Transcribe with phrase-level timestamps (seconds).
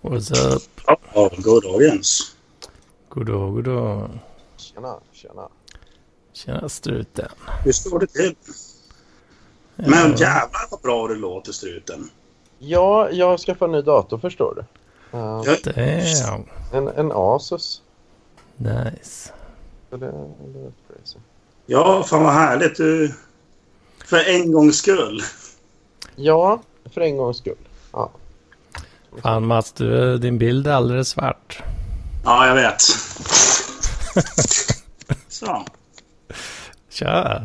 [0.00, 0.62] What's up?
[1.14, 2.36] Ja, god dagens.
[3.08, 4.10] God dag, god dag.
[4.56, 5.48] Tjena, tjena.
[6.32, 7.28] Tjena struten.
[7.64, 8.34] Hur står det till?
[9.76, 12.10] Men jävlar vad bra det låter struten.
[12.58, 14.60] Ja, jag har skaffat en ny dator förstår du.
[15.18, 15.56] Uh, Ja.
[15.64, 16.44] Damn.
[16.72, 17.82] en, en Asus.
[18.56, 19.32] Nice.
[19.90, 21.18] Så det, det är crazy.
[21.66, 22.76] Ja, fan vad härligt.
[22.76, 23.14] Du...
[24.04, 25.22] För en gångs skull.
[26.16, 26.60] Ja,
[26.94, 27.54] för en gångs skull.
[27.92, 28.10] Ja.
[29.22, 31.62] Fan Mats, du, din bild är alldeles svart.
[32.24, 32.80] Ja, jag vet.
[35.28, 35.66] Så,
[36.90, 37.42] Tja.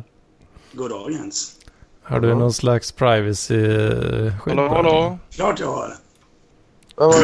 [0.72, 1.55] god dagens.
[2.04, 2.35] Har du Ja.
[2.35, 4.55] någon slags privacy-skydd?
[4.58, 5.18] Hallå, hallå.
[5.30, 5.94] Klart jag har.
[6.96, 7.20] Vad var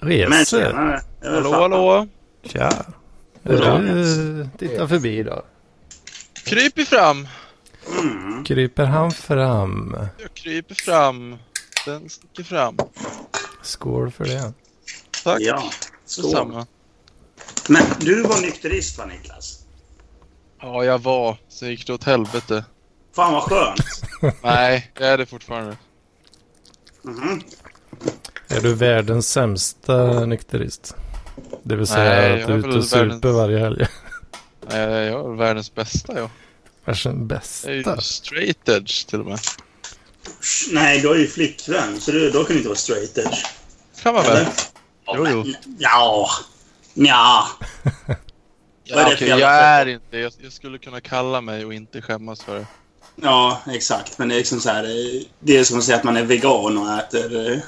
[0.00, 1.00] det Resor?
[1.22, 2.06] Hallå, hallå.
[2.42, 2.70] Tja.
[3.42, 5.42] God Du tittar förbi då.
[6.44, 7.28] Kryper fram.
[7.98, 8.44] Mm.
[8.44, 9.96] Kryper han fram?
[10.18, 11.36] Jag kryper fram.
[11.86, 12.76] Den sticker fram.
[13.62, 14.52] Skål för det.
[15.24, 15.40] Tack.
[15.40, 15.70] Ja,
[16.06, 16.24] skål.
[16.30, 16.66] Detsamma.
[17.68, 19.58] Men du var nykterist va Niklas?
[20.60, 21.36] Ja, jag var.
[21.48, 22.64] Så gick det åt helvete.
[23.16, 23.80] Fan vad skönt.
[24.42, 25.76] Nej, jag är det fortfarande.
[27.02, 27.42] Mhm.
[28.48, 30.96] Är du världens sämsta nykterist?
[31.62, 33.86] Det vill säga Nej, att jag du är ute och super världens- varje helg.
[34.70, 36.30] Nej, jag är världens bästa jag.
[36.84, 37.72] Jag är bästa.
[37.72, 39.38] ju straight edge till och med.
[40.70, 42.00] Nej, du har ju flickvän.
[42.00, 43.44] Så du, då kan du inte vara straight edge.
[44.02, 44.46] Kan man väl?
[45.06, 45.44] Jo, jo.
[45.78, 46.28] Ja.
[46.94, 47.48] Ja.
[48.86, 50.18] Är Ja, det okej, jävla jag är inte.
[50.18, 52.66] Jag, jag skulle kunna kalla mig och inte skämmas för det.
[53.16, 54.18] Ja, exakt.
[54.18, 54.84] Men det är liksom så här.
[54.84, 57.58] eh, Det är som att säga att man är vegan och äter eh,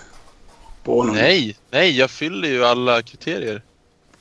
[0.85, 1.17] på någon.
[1.17, 3.63] Nej, nej, jag fyller ju alla kriterier.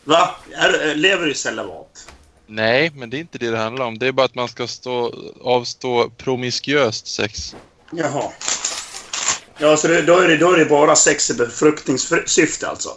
[0.04, 0.36] Va?
[0.54, 2.08] Är, eh, lever du i celibat?
[2.48, 3.98] Nej, men det är inte det det handlar om.
[4.00, 7.56] Det är bara att man ska stå, avstå promiskuöst sex.
[7.92, 8.32] Jaha.
[9.58, 12.90] Ja, så det, då, är det, då är det bara sex i befruktningssyfte alltså?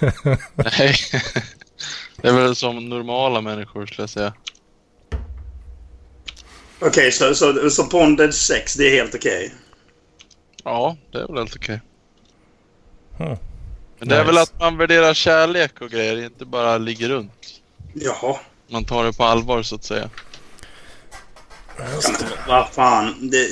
[0.54, 0.94] Nej.
[2.16, 4.32] Det är väl som normala människor skulle jag säga.
[6.80, 9.54] Okej, så, så, så bondage sex, det är helt okej?
[10.64, 11.80] Ja, det är väl helt okej.
[13.18, 13.36] Hmm.
[13.98, 14.32] Men det är Nice.
[14.32, 17.60] väl att man värderar kärlek och grejer, inte bara ligger runt.
[17.94, 18.36] Jaha.
[18.72, 20.10] Man tar det på allvar så att säga.
[22.48, 23.30] Vad fan.
[23.30, 23.48] Det,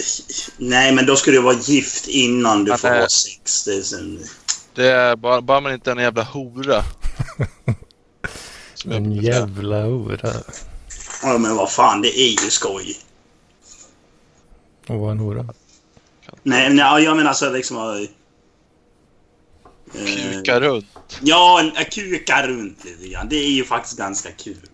[0.57, 3.65] nej, men då ska du vara gift innan du Ja, får ha sex.
[3.65, 4.21] Det är sen,
[4.75, 6.85] Det är bara, bara man inte är en jävla hora.
[8.85, 10.33] En jävla hora.
[11.23, 12.97] ja, men vad fan, det är ju skoj.
[14.89, 15.47] Och vara en hora.
[16.43, 17.77] Nej, nej jag menar alltså liksom...
[17.77, 18.07] Uh,
[20.33, 20.87] Kuka runt.
[21.23, 23.29] Ja, kuka runt lite grann.
[23.29, 24.69] Det är ju faktiskt ganska kul.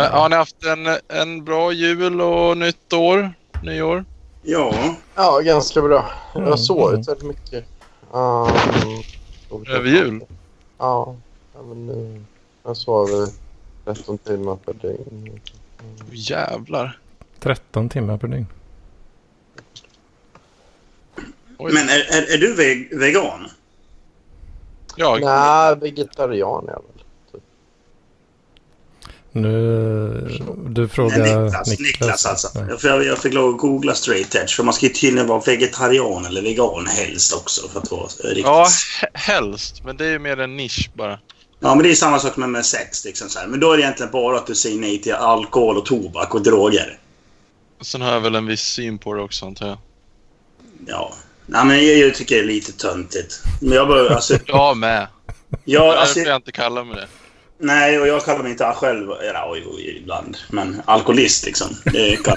[0.00, 3.32] Men har ni haft en, en bra jul och nytt år?
[3.62, 4.04] Nyår?
[4.42, 4.94] Ja.
[5.14, 6.10] Ja, ganska bra.
[6.32, 7.02] Jag Mm, har sovit mm.
[7.02, 7.64] väldigt mycket.
[8.10, 10.24] Um, Över jul?
[10.78, 11.16] Ja.
[11.54, 12.24] ja men, nu
[12.64, 13.28] jag sover
[13.84, 15.40] 13 timmar per dygn.
[15.80, 16.98] Oh, jävlar.
[17.40, 18.46] 13 timmar per dygn.
[21.58, 21.72] Oj.
[21.72, 23.48] Men är, är, är du ve vegan?
[24.96, 25.20] Jag?
[25.20, 26.99] Nej, vegetarian är jag väl.
[29.32, 32.48] Nu, du frågar Nej, Niklas, Niklas alltså.
[32.70, 32.76] Ja.
[32.78, 34.56] För jag, jag fick lov att googla straight edge.
[34.56, 38.44] För man ska ju tydligen vara vegetarian eller vegan helst också för att vara riktigt...
[38.44, 38.64] Ja,
[39.02, 39.84] he- helst.
[39.84, 41.18] Men det är ju mer en nisch bara.
[41.60, 43.04] Ja, men det är samma sak med, med sex.
[43.04, 43.46] Liksom så här.
[43.46, 46.42] Men då är det egentligen bara att du säger nej till alkohol och tobak och
[46.42, 46.98] droger.
[47.80, 49.78] Sen har jag väl en viss syn på det också antar jag.
[50.86, 51.12] Ja.
[51.46, 53.40] Nej, men jag, jag tycker det är lite töntigt.
[53.60, 55.06] Men jag bör, alltså, Jag med.
[55.64, 57.06] jag, Därför alltså, jag inte kallar mig det.
[57.62, 59.10] Nej, och jag kallar mig inte själv...
[59.34, 60.36] Ja, jo, ibland.
[60.48, 61.68] Men alkoholist liksom.
[61.84, 62.34] Det kan...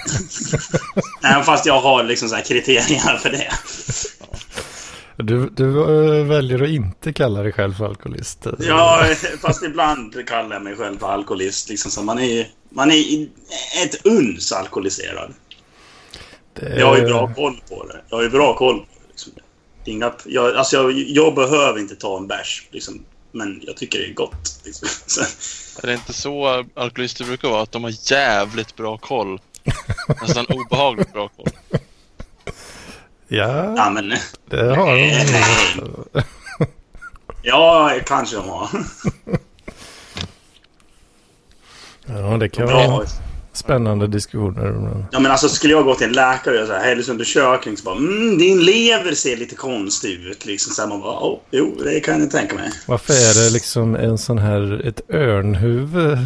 [1.32, 3.50] Även fast jag har liksom så här kriterier för det.
[5.18, 5.80] Du, du
[6.20, 8.48] äh, väljer att inte kalla dig själv för alkoholist.
[8.60, 9.06] Ja,
[9.42, 11.70] fast ibland kallar jag mig själv för alkoholist.
[11.70, 13.28] Liksom, så man är, man är
[13.84, 15.34] ett uns alkoholiserad.
[16.54, 18.02] Det, Jag har ju bra koll på det.
[18.10, 19.08] Jag har ju bra koll på det.
[19.10, 19.32] Liksom.
[19.86, 24.06] Inga, jag, alltså jag, jag behöver inte ta en bärs, liksom, men jag tycker det
[24.06, 24.62] är gott.
[24.64, 24.88] Liksom.
[25.08, 25.22] Så,
[25.84, 27.62] Är det inte så alkoholister brukar vara?
[27.62, 29.40] Att de har jävligt bra koll.
[30.22, 31.50] Nästan obehagligt bra koll.
[33.28, 34.14] Ja, ja, men...
[34.50, 35.28] det har Nej.
[36.14, 36.22] de.
[37.46, 38.70] Ja, kanske de har.
[42.06, 43.06] Ja, det kan vara
[43.54, 45.06] spännande diskussioner.
[45.12, 48.38] Ja, men alltså skulle jag gå till en läkare och här hälsoundersökning så bara mm,
[48.38, 50.46] din lever ser lite konstig ut.
[50.46, 52.72] Liksom så här, man bara, oh, jo, det kan jag tänka mig.
[52.88, 56.18] Varför är det liksom en sån här, ett örnhuvud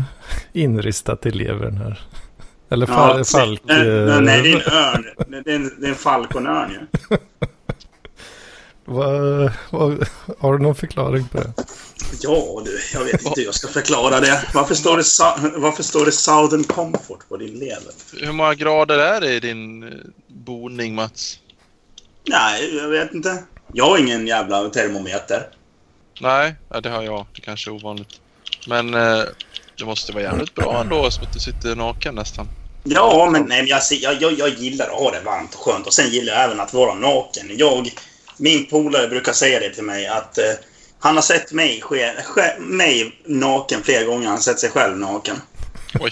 [0.53, 1.99] inristat i levern här?
[2.69, 3.61] Eller fal, Ja, falk...
[3.63, 3.77] nej,
[4.21, 5.05] nej, det är en örn.
[5.43, 7.17] Det är en, det är en falkonörn ju.
[8.89, 10.07] Vad, vad,
[10.39, 11.53] har du någon förklaring på det?
[12.21, 14.43] Ja du, jag vet inte hur jag ska förklara det.
[14.53, 17.93] Varför står det, varför står det Southern Comfort på din lever?
[18.13, 19.89] Hur många grader är det i din eh,
[20.27, 21.39] boning, Mats?
[22.29, 23.43] Nej, jag vet inte.
[23.73, 25.47] Jag har ingen jävla termometer.
[26.21, 27.25] Nej, det har jag.
[27.35, 28.21] Det kanske är ovanligt.
[28.67, 29.23] Men eh,
[29.77, 32.47] det måste vara jävligt bra ändå som att du sitter naken nästan.
[32.83, 35.87] Ja, men, nej, men jag, jag, jag, jag gillar att ha det varmt och skönt.
[35.87, 37.45] Och sen gillar jag även att vara naken.
[37.57, 37.91] Jag,
[38.37, 40.43] min polare brukar säga det till mig att eh,
[40.99, 44.25] han har sett mig, ske, ske, mig naken flera gånger.
[44.27, 45.41] Han har sett sig själv naken.
[45.99, 46.11] Oj.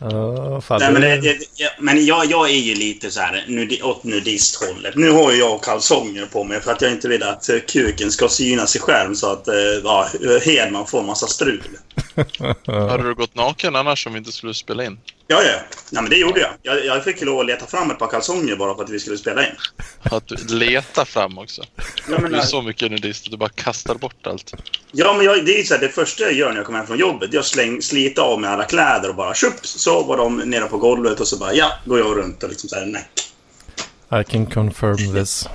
[0.00, 0.60] Ja.
[0.60, 3.44] Fan, Nej, men det- det, det, ja, men jag, jag är ju lite så här
[3.48, 4.94] nudi, åt nudisthållet.
[4.96, 8.10] Nu har ju jag kalsonger på mig för att jag inte vill att eh, kuken
[8.12, 9.54] ska syna sig själv så att eh,
[9.84, 10.08] ja,
[10.44, 11.62] Hedman får massa strul.
[12.66, 14.98] Hade du gått naken annars om vi inte skulle spela in?
[15.30, 15.58] Ja, ja.
[15.90, 16.50] Nej, men det gjorde jag.
[16.62, 16.84] jag.
[16.84, 19.46] Jag fick lov att leta fram ett par kalsonger bara för att vi skulle spela
[19.46, 19.52] in.
[20.02, 21.62] Att du letar fram också?
[22.08, 24.52] Ja, men, Du är så mycket nudist att du bara kastar bort allt.
[24.92, 26.78] ja, men jag, det är ju så här, det första jag gör när jag kommer
[26.78, 27.32] hem från jobbet.
[27.32, 30.78] Jag släng, sliter av mig alla kläder och bara tjup, så var de nere på
[30.78, 33.10] golvet och så bara ja, går jag runt och liksom så här näck.
[34.20, 35.48] I can confirm this.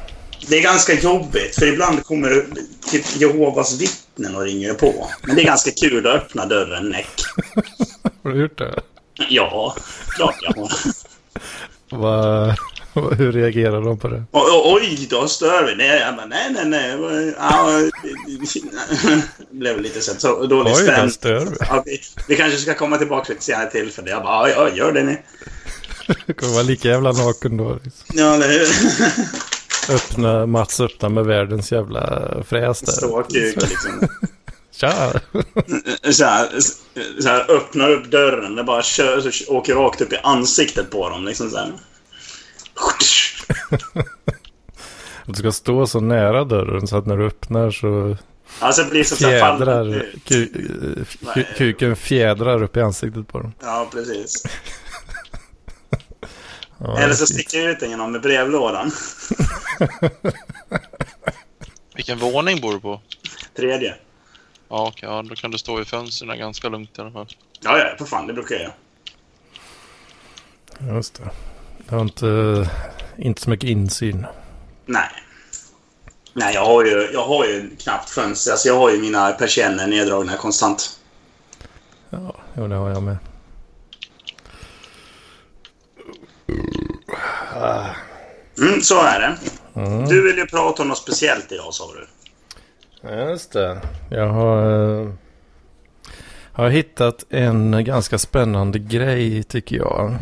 [0.47, 2.45] Det är ganska jobbigt, för ibland kommer
[2.91, 5.09] typ Jehovas vittnen och ringer på.
[5.21, 7.09] Men det är ganska kul att öppna dörren näck.
[8.23, 8.81] Har du gjort det?
[9.30, 9.75] Ja,
[10.15, 10.71] klart jag har.
[11.89, 12.56] Vad-
[13.18, 14.24] hur reagerar de på det?
[14.31, 15.75] O- Oj, då stör vi.
[15.75, 17.33] Nej, jag bara, nej, nej, nej.
[17.39, 17.80] Ja,
[19.51, 21.12] det blev lite så, dålig Oj, där stämning.
[21.12, 21.56] stör vi.
[21.60, 24.10] Ja, vi, vi kanske ska komma tillbaka vid ett senare tillfälle.
[24.10, 25.18] Jag bara, ja, gör det ni.
[26.25, 27.80] Du kommer vara lika jävla naken då.
[27.83, 28.06] Liksom.
[28.13, 28.68] Ja, eller hur?
[29.95, 32.92] Öppna, Mats öppnar med världens jävla fräs där.
[32.94, 34.07] Stor kuk liksom.
[34.75, 35.13] Tja!
[36.11, 36.59] Så här,
[37.21, 41.09] så här, öppnar upp dörren, det bara kör, så åker rakt upp i ansiktet på
[41.09, 41.25] dem.
[41.25, 41.71] Liksom så här.
[45.25, 48.17] Du ska stå så nära dörren så att när du öppnar så
[48.59, 50.47] Alltså det blir fall- fjädrar, ku,
[51.33, 53.53] ku, kuken fjädrar upp i ansiktet på dem.
[53.61, 54.43] Ja, precis.
[56.77, 58.91] Ja, Eller så sticker jag ut den genom med brevlådan.
[61.95, 63.01] Vilken våning bor du på?
[63.57, 63.95] Tredje.
[64.73, 65.09] Ja, okej.
[65.09, 67.27] Ja, då kan du stå i fönstren ganska lugnt i alla fall.
[67.59, 68.73] Ja, ja, för fan, det brukar jag göra.
[70.95, 71.29] Just det.
[71.89, 72.69] Jag har inte,
[73.17, 74.25] inte så mycket insyn.
[74.85, 75.09] Nej.
[76.33, 78.51] Nej, jag har ju, jag har ju knappt fönster.
[78.51, 80.99] Alltså jag har ju mina persienner neddragna konstant.
[82.09, 83.17] Ja, jo, det har jag med.
[88.57, 89.37] Mm, så är det.
[89.81, 90.09] Mm.
[90.09, 92.07] Du vill ju prata om något speciellt idag, sa du.
[93.09, 93.81] Just det.
[94.09, 95.09] Jag har, eh,
[96.51, 100.17] har hittat en ganska spännande grej tycker jag.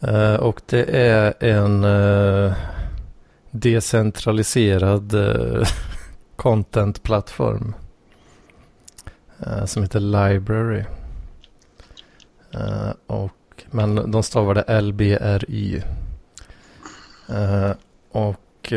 [0.00, 2.52] Eh, och det är en eh,
[3.50, 5.14] decentraliserad
[6.36, 7.74] contentplattform.
[9.64, 10.84] som heter Library.
[13.06, 15.82] Och, men de stavar det LBRY.
[18.10, 18.72] Och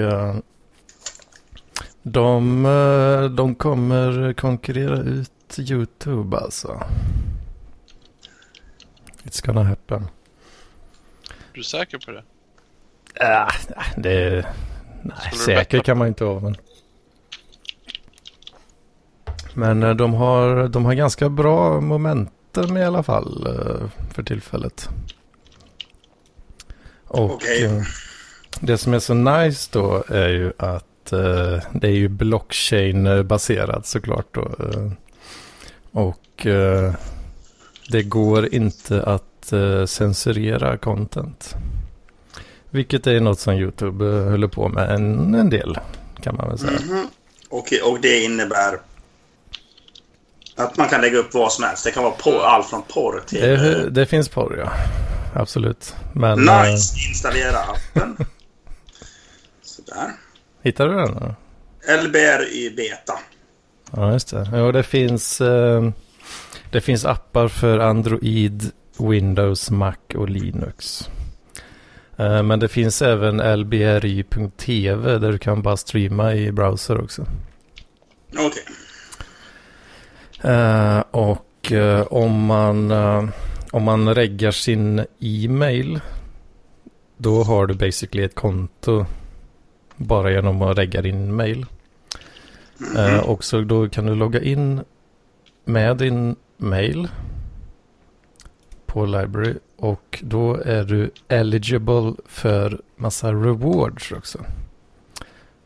[2.12, 6.84] de, eh, de kommer konkurrera ut YouTube alltså.
[9.24, 10.04] It's gonna happen.
[11.54, 12.24] Är du säker på det?
[13.22, 13.48] Äh,
[13.98, 14.46] det...
[15.02, 16.40] Nej, säker kan man inte vara.
[16.40, 16.56] Men,
[19.54, 24.90] men eh, de, har, de har ganska bra momentum i alla fall eh, för tillfället.
[27.08, 27.82] Och eh,
[28.60, 34.28] det som är så nice då är ju att eh, det är ju blockchain-baserat såklart
[34.36, 34.42] då.
[34.42, 34.92] eh,
[35.92, 36.94] och eh,
[37.88, 41.56] det går inte att eh, censurera content.
[42.70, 45.80] Vilket är något som YouTube eh, håller på med en, en del
[46.22, 46.80] kan man väl säga.
[46.88, 47.08] Mhm.
[47.50, 48.80] Och, och det innebär
[50.56, 51.84] att man kan lägga upp vad som helst.
[51.84, 53.40] Det kan vara porr, allt från porr till...
[53.42, 54.72] Det, det finns porr ja.
[55.42, 55.96] Absolut.
[56.14, 56.96] Men eh, Nice!
[57.10, 58.18] Installera appen.
[59.64, 60.12] Sådär.
[60.70, 61.14] Hittar du den?
[61.14, 61.36] Då?
[62.04, 63.20] LBR i beta.
[63.92, 64.50] Ja just det.
[64.54, 65.90] Jo det finns, eh,
[66.72, 71.10] det finns appar för Android, Windows, Mac och Linux.
[72.18, 77.26] Eh, men det finns även lbri.tv där du kan bara streama i browser också.
[78.38, 78.64] Okej.
[80.42, 82.92] Eh, och eh, om man,
[83.72, 86.00] om man reggar sin e-mail
[87.18, 89.06] då har du basically ett konto
[90.00, 91.66] bara genom att regga din mail.
[92.98, 94.82] Eh, och så då kan du logga in
[95.66, 97.08] med din mail
[98.86, 104.40] på Library och då är du eligible för massa rewards också.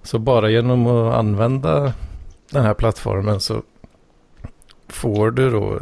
[0.03, 1.93] Så bara genom att använda
[2.49, 3.63] den här plattformen så
[4.87, 5.79] får du då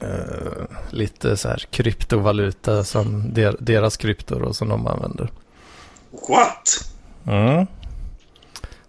[0.00, 5.30] eh, lite så här kryptovaluta som der, deras krypto då, som de använder.
[6.10, 6.92] What?
[7.26, 7.66] Mm.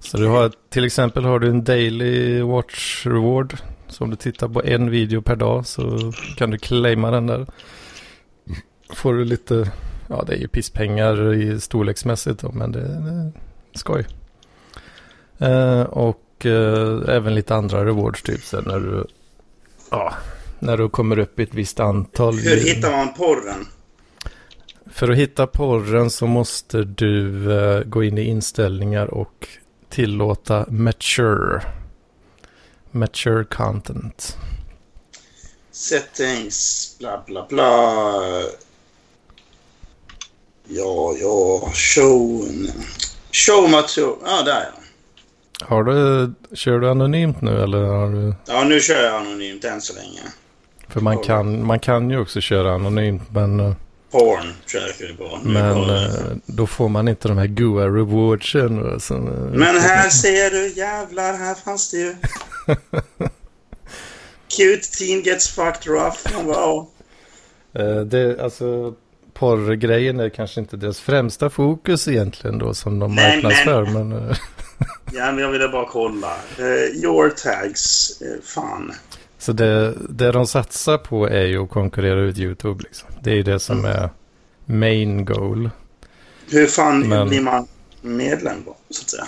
[0.01, 3.57] Så du har till exempel har du en daily watch reward.
[3.87, 7.47] Så om du tittar på en video per dag så kan du claima den där.
[8.93, 9.71] Får du lite,
[10.07, 13.31] ja det är ju pisspengar i storleksmässigt då, men det, är
[13.73, 14.05] skoj.
[15.37, 19.05] Eh, och eh, även lite andra rewards typ sen när du,
[19.91, 20.13] ja,
[20.59, 22.33] när du kommer upp i ett visst antal.
[22.33, 23.67] Hur hittar man porren?
[24.91, 29.47] För att hitta porren så måste du eh, gå in i inställningar och
[29.91, 31.61] tillåta mature.
[32.91, 34.37] Mature content.
[35.71, 37.63] Settings, bla bla bla.
[40.67, 42.45] Ja, ja, show...
[43.31, 44.15] Show mature.
[44.25, 44.81] Ja, där ja.
[45.65, 48.33] Har du, kör du anonymt nu eller har du?
[48.45, 50.21] Ja, nu kör jag anonymt än så länge.
[50.87, 53.73] För man kan, man kan ju också köra anonymt men, eh,
[54.11, 55.39] Porn kör vi på.
[55.43, 56.13] Men eh,
[56.45, 58.77] då får man inte de här goa rewardsen.
[58.77, 58.97] eh,
[59.53, 62.15] Men här ser du, jävlar, här fanns det ju.
[64.57, 66.19] Cute teen gets fucked rough.
[66.47, 66.87] Ja.
[67.73, 68.93] eh, det, alltså
[69.33, 73.85] porrgrejen är kanske inte deras främsta fokus egentligen då som de Nej, marknadsför.
[73.85, 74.35] Men,
[75.13, 76.35] ja, men jag ville bara kolla.
[76.59, 78.93] Uh, your tags, eh, fan.
[79.41, 82.83] Så det, det de satsar på är ju att konkurrera ut YouTube.
[82.83, 83.09] Liksom.
[83.23, 83.91] Det är ju det som Mm.
[83.91, 84.09] är
[84.65, 85.69] main goal.
[86.51, 87.67] Hur fan Men- blir man
[88.01, 89.27] medlem då, så att säga?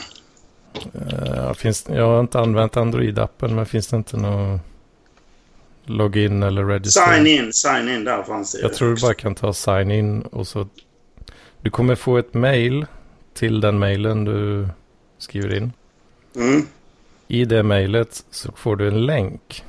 [1.11, 4.59] Eh, finns, jag har inte använt Android-appen men finns det inte någon
[5.85, 7.13] login eller register?
[7.15, 10.21] Sign in, sign in, där fanns det Jag tror du bara kan ta sign in
[10.21, 10.67] och så.
[11.61, 12.85] Du kommer få ett mail
[13.33, 14.67] till den mailen du
[15.17, 15.71] skriver in.
[16.35, 16.61] Mm.
[17.27, 19.63] I det mailet så får du en länk.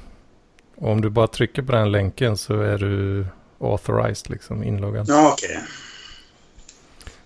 [0.77, 3.27] Och om du bara trycker på den länken så är du
[3.61, 5.07] authorized, liksom inloggad.
[5.09, 5.61] Ja, okej.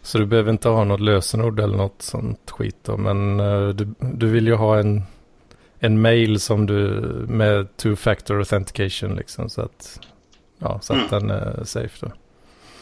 [0.03, 2.97] Så du behöver inte ha något lösenord eller något sånt skit då.
[2.97, 5.03] Men eh, du, du vill ju ha en,
[5.79, 9.51] en mail som du med two-factor authentication liksom.
[9.51, 10.01] Så att,
[10.59, 12.13] ja, så att den är safe då.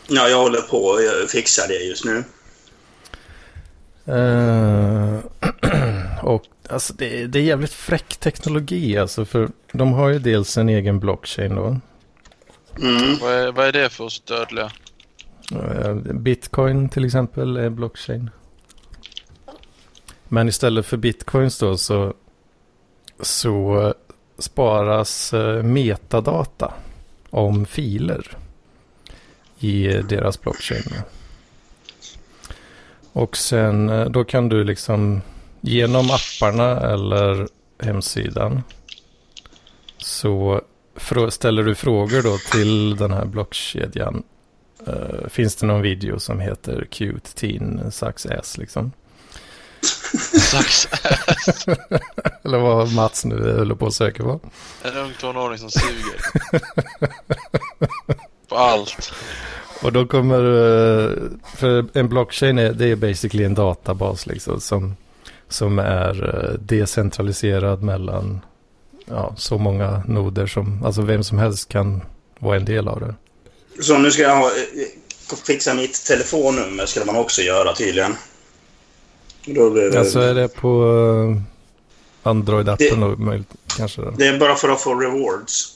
[0.08, 2.24] Ja, jag håller på och fixar det just nu.
[4.06, 5.18] Eh,
[6.26, 9.24] och alltså det, det är jävligt fräck teknologi alltså.
[9.24, 11.66] För de har ju dels en egen blockchain då.
[12.82, 13.18] Mm.
[13.20, 14.70] Vad är, vad är det för stödliga?
[15.52, 18.30] Eh, Bitcoin till exempel är blockchain.
[20.28, 22.14] Men istället för bitcoins då så,
[23.20, 23.94] så
[24.38, 26.74] sparas eh, metadata
[27.30, 28.36] om filer
[29.58, 30.82] i deras blockchain.
[33.12, 35.22] Och sen eh, då kan du liksom
[35.60, 37.48] genom apparna eller
[37.82, 38.62] hemsidan
[39.98, 40.60] så
[41.30, 44.22] ställer du frågor då till den här blockkedjan
[44.86, 48.92] Eh, finns det någon video som heter Cute Teen Sucks Ass liksom?
[50.40, 50.88] Sax.
[52.44, 54.40] Eller vad Mats nu håller på att söka på.
[54.82, 56.20] En ung tonåring som suger.
[58.48, 59.12] På allt.
[59.82, 61.10] Och då kommer, eh,
[61.56, 64.96] för en blockchain är, det är basically en databas liksom som,
[65.48, 68.40] som är eh, decentraliserad mellan
[69.04, 72.02] ja, så många noder som, alltså vem som helst kan
[72.38, 73.14] vara en del av det.
[73.82, 78.14] Så nu ska jag ha, eh, fixa mitt telefonnummer skulle man också göra tydligen.
[79.46, 80.82] Då blir det, Alltså är det på
[82.24, 84.02] eh, Android-appen möjligt kanske?
[84.02, 84.10] Då.
[84.10, 85.72] det är bara för att få rewards.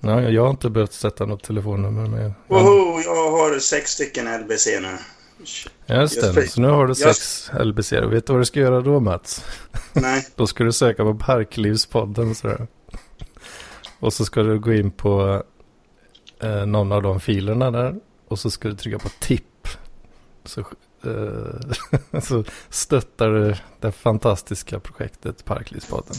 [0.00, 2.32] Ja, jag har inte behövt sätta något telefonnummer med.
[2.48, 4.98] Woho, jag har sex stycken LBC nu.
[5.86, 6.48] Just det.
[6.48, 7.92] Så nu har du sex LBC.
[7.92, 9.44] Vet du vad du ska göra då Mats?
[9.92, 10.26] Nej.
[10.36, 12.34] Då ska du söka på Parklivspodden.
[12.34, 12.66] Sådär.
[14.00, 15.42] Och så ska du gå in på
[16.40, 17.94] eh, någon av de filerna där.
[18.28, 19.68] Och så ska du trycka på tipp.
[20.44, 20.60] Så,
[21.04, 26.16] eh, så stöttar du det fantastiska projektet Parklivspodden.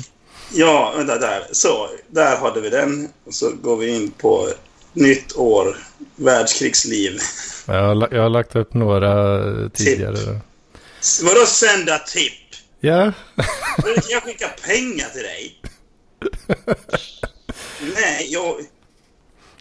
[0.53, 1.47] Ja, vänta där.
[1.51, 3.07] Så, där hade vi den.
[3.25, 4.47] Och så går vi in på
[4.93, 5.77] nytt år,
[6.15, 7.19] världskrigsliv.
[7.67, 10.39] Jag har, jag har lagt upp några eh, tidigare.
[10.99, 12.33] S- Vadå sända tipp?
[12.79, 13.11] Ja,
[13.85, 15.61] Vill jag skicka pengar till dig?
[17.95, 18.55] Nej, jag...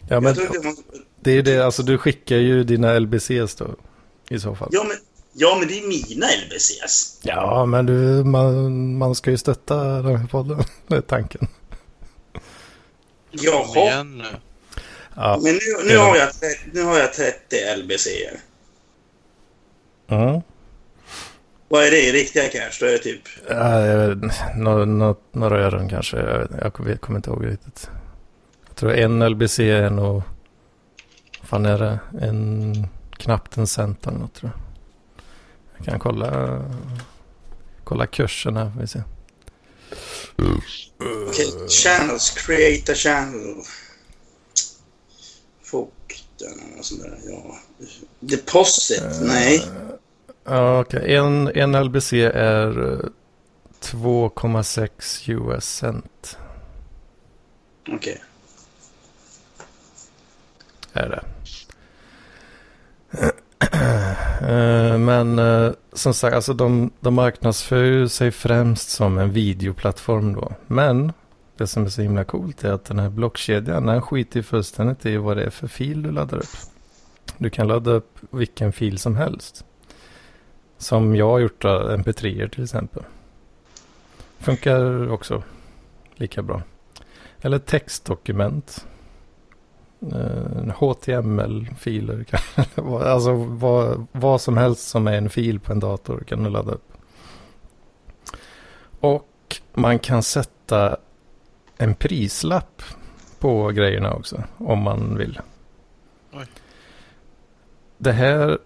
[0.09, 0.75] ja men jag man,
[1.21, 1.59] det är ju det.
[1.65, 3.75] Alltså du skickar ju dina LBCs då.
[4.29, 4.69] I så fall.
[4.71, 4.97] ja, men,
[5.33, 7.19] ja, men det är mina LBCs.
[7.21, 10.63] Ja, men du, man, man ska ju stötta den här podden.
[10.87, 11.47] Det är tanken.
[12.31, 13.79] Kom Jaha.
[13.79, 14.25] igen nu.
[15.15, 15.39] Ja.
[15.43, 16.01] Men nu, nu, Ja.
[16.03, 16.29] har jag,
[16.73, 18.07] nu har jag 30 LBC.
[20.07, 20.41] Mm.
[21.67, 22.71] Vad är det i riktiga cash?
[22.79, 23.21] Då är det typ...
[23.49, 24.35] Ja, jag vet, inte.
[24.55, 26.17] nå, nå, några öron kanske.
[26.17, 27.89] Jag, vet, jag kommer- kommer inte ihåg riktigt.
[28.67, 30.21] Jag tror en LBC är nog...
[31.39, 31.99] Vad fan är det?
[32.21, 32.87] En,
[33.17, 34.61] knappt en cent eller något tror jag.
[35.77, 36.61] Jag kan kolla,
[37.83, 38.71] kolla kursen här.
[38.75, 39.03] får Vi se.
[41.29, 42.29] Okej, channels.
[42.31, 43.55] Create a channel.
[46.41, 47.17] Fukten och sånt där.
[47.25, 47.55] Ja.
[48.19, 49.03] Deposit?
[49.21, 49.63] Nej.
[50.43, 51.15] Ja, okej.
[51.15, 52.99] En, en LBC är eh,
[53.81, 56.37] 2,6 US cent.
[57.89, 58.21] Okej.
[60.93, 61.23] är det.
[64.41, 70.51] Eh, Men eh, som sagt, alltså de, de marknadsför sig främst som en videoplattform då.
[70.67, 71.13] Men
[71.61, 75.05] det som är så himla coolt är att den här blockkedjan, den skiter ju fullständigt
[75.05, 76.49] i vad det är för fil du laddar upp.
[77.37, 79.65] Du kan ladda upp vilken fil som helst.
[80.77, 83.03] Som jag har gjort, mp3 till exempel.
[84.39, 85.43] Funkar också
[86.15, 86.61] lika bra.
[87.41, 88.85] Eller textdokument.
[90.11, 92.23] Eh, HTML-filer.
[92.75, 96.49] kan- alltså vad, vad som helst som är en fil på en dator kan du
[96.49, 96.91] ladda upp.
[98.99, 100.97] Och man kan sätta
[101.81, 102.81] en prislapp
[103.39, 105.39] på grejerna också om man vill.
[106.33, 106.45] Oj.
[107.97, 108.57] Det här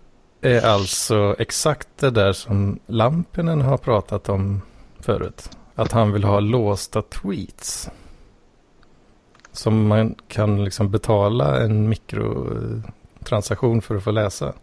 [0.41, 4.61] är alltså exakt det där som Lampinen har pratat om
[4.99, 5.49] förut.
[5.75, 7.89] Att han vill ha låsta tweets.
[9.51, 14.53] Som man kan liksom betala en mikrotransaktion för att få läsa.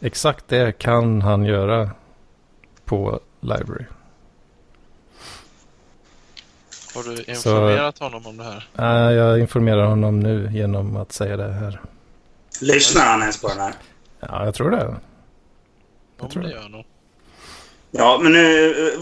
[0.00, 1.90] Exakt det kan han göra
[2.84, 3.84] på Library.
[6.94, 8.68] Har du informerat honom om det här?
[9.08, 11.80] Äh, jag informerar honom nu genom att säga det här.
[12.60, 13.72] Lyssnar han ens på den här?
[14.20, 14.94] Ja, jag tror det.
[16.20, 16.54] Om tror det det.
[16.54, 16.84] gör nog.
[17.90, 18.70] Ja, men nu...
[18.70, 19.00] eh,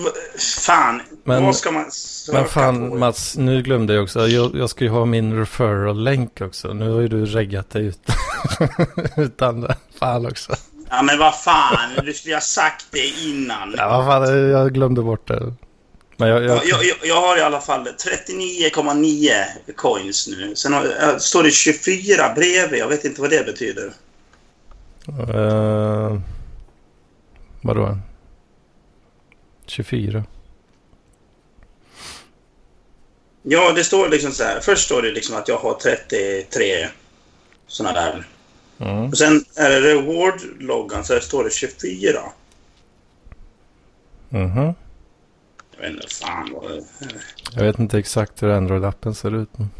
[0.67, 1.03] Fan.
[1.25, 2.97] Men- vad ska man söka Men fan på?
[2.97, 4.29] Mats, nu glömde jag också.
[4.29, 6.73] Jag, jag ska ju ha min referral-länk också.
[6.73, 8.01] Nu har ju du reggat dig ut.
[9.17, 9.77] utan det.
[9.99, 10.53] Fan också.
[10.91, 11.79] Ja, men vad fan.
[12.05, 13.75] Du skulle ha sagt det innan.
[13.79, 15.55] Ja, vad fan, jag glömde bort det.
[16.21, 19.45] Men jag, jag, Ja, jag, jag, jag har i alla fall 39,9
[19.77, 20.57] coins nu.
[20.57, 22.81] Sen har, äh, står det 24 bredvid.
[22.81, 23.93] Jag vet inte vad det betyder.
[25.09, 26.21] Eh,
[27.61, 27.99] vadå?
[29.67, 30.25] 24.
[33.43, 34.61] Ja, det står liksom så här.
[34.61, 36.89] Först står det liksom att jag har 33
[37.67, 38.27] såna där.
[38.79, 39.09] Mm.
[39.09, 42.21] Och sen är det reward-loggan så här står det 24.
[44.29, 44.65] Mhm.
[44.65, 44.75] Jag
[45.81, 46.85] vet inte fan vad det
[47.55, 49.49] Jag vet inte exakt hur Android-appen ser ut.
[49.57, 49.71] Men...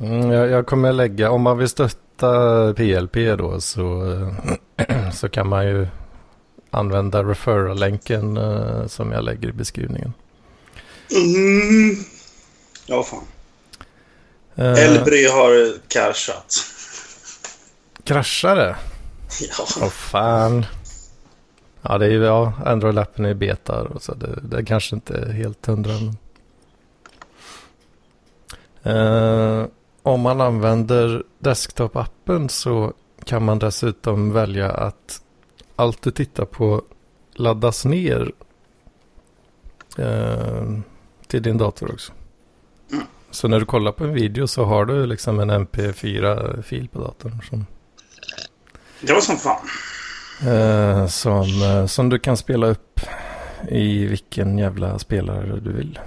[0.00, 4.18] Mm, jag, jag kommer lägga, om man vill stötta PLP då så,
[5.12, 5.86] så kan man ju
[6.70, 10.12] använda referral-länken eh, som jag lägger i beskrivningen.
[11.10, 11.96] Mm.
[12.86, 13.24] Ja, fan.
[14.54, 16.54] Eh, Elbry har kraschat.
[18.04, 18.76] kraschar det?
[19.40, 19.66] Ja.
[19.80, 20.66] Åh fan.
[21.82, 25.14] Ja, det är ju, ja, Android-appen är i beta och så det, det kanske inte
[25.14, 25.92] är helt hundra.
[25.92, 26.16] Men...
[28.82, 29.66] Eh,
[30.02, 32.92] om man använder desktop-appen så
[33.24, 35.22] kan man dessutom välja att
[35.76, 36.82] allt du tittar på
[37.34, 38.32] laddas ner
[39.98, 40.78] eh,
[41.26, 42.12] till din dator också.
[42.92, 43.04] Mm.
[43.30, 47.40] Så när du kollar på en video så har du liksom en mp4-fil på datorn
[47.50, 47.66] som
[49.00, 49.66] Det var som fan.
[50.46, 53.00] Eh, som, eh, som du kan spela upp
[53.68, 55.98] i vilken jävla spelare du vill.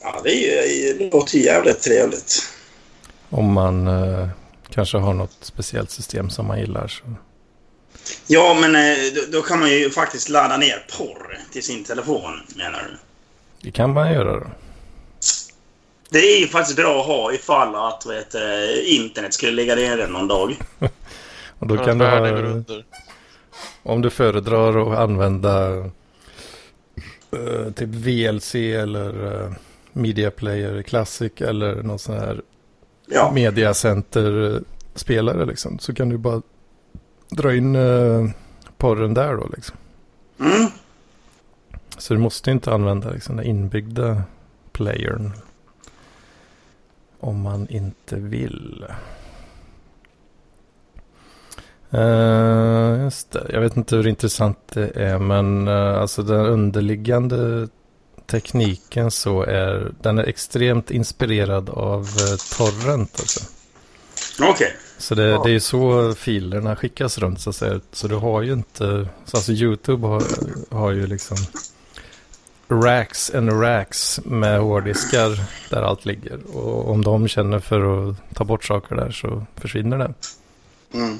[0.00, 2.42] Ja, det, är det låter jävligt trevligt.
[3.30, 4.28] Om man eh,
[4.70, 6.88] kanske har något speciellt system som man gillar.
[6.88, 7.04] Så.
[8.26, 12.32] Ja, men eh, då, då kan man ju faktiskt ladda ner porr till sin telefon,
[12.56, 12.98] menar du?
[13.62, 14.46] Det kan man göra då.
[16.10, 20.28] Det är ju faktiskt bra att ha ifall att det, internet skulle ligga nere någon
[20.28, 20.56] dag.
[21.64, 22.62] Och då kan du ha,
[23.82, 25.76] om du föredrar att använda
[27.30, 29.52] eh, typ VLC eller uh,
[29.92, 32.42] Media Player Classic eller någon sån här
[33.06, 33.32] Ja.
[33.34, 35.78] Media Center-spelare liksom.
[35.78, 36.42] Så kan du bara
[37.30, 38.28] dra in eh,
[38.76, 39.76] porren där då liksom.
[40.40, 40.68] Mm.
[41.98, 44.22] Så du måste inte använda liksom den inbyggda
[44.72, 45.32] playern.
[47.20, 48.84] Om man inte vill.
[51.94, 53.46] Uh, just det.
[53.52, 55.18] Jag vet inte hur intressant det är.
[55.18, 57.68] Men uh, alltså den underliggande
[58.26, 63.20] tekniken så är den är extremt inspirerad av eh, torrent.
[63.20, 63.40] Alltså.
[64.42, 64.76] Okej.
[64.98, 67.80] Så det, det är ju så filerna skickas runt så att säga.
[67.92, 70.22] Så du har ju inte, så alltså YouTube har,
[70.70, 71.36] har ju liksom
[72.68, 76.56] racks and racks med hårddiskar där allt ligger.
[76.56, 80.14] Och om de känner för att ta bort saker där så försvinner det.
[80.94, 81.18] Mm.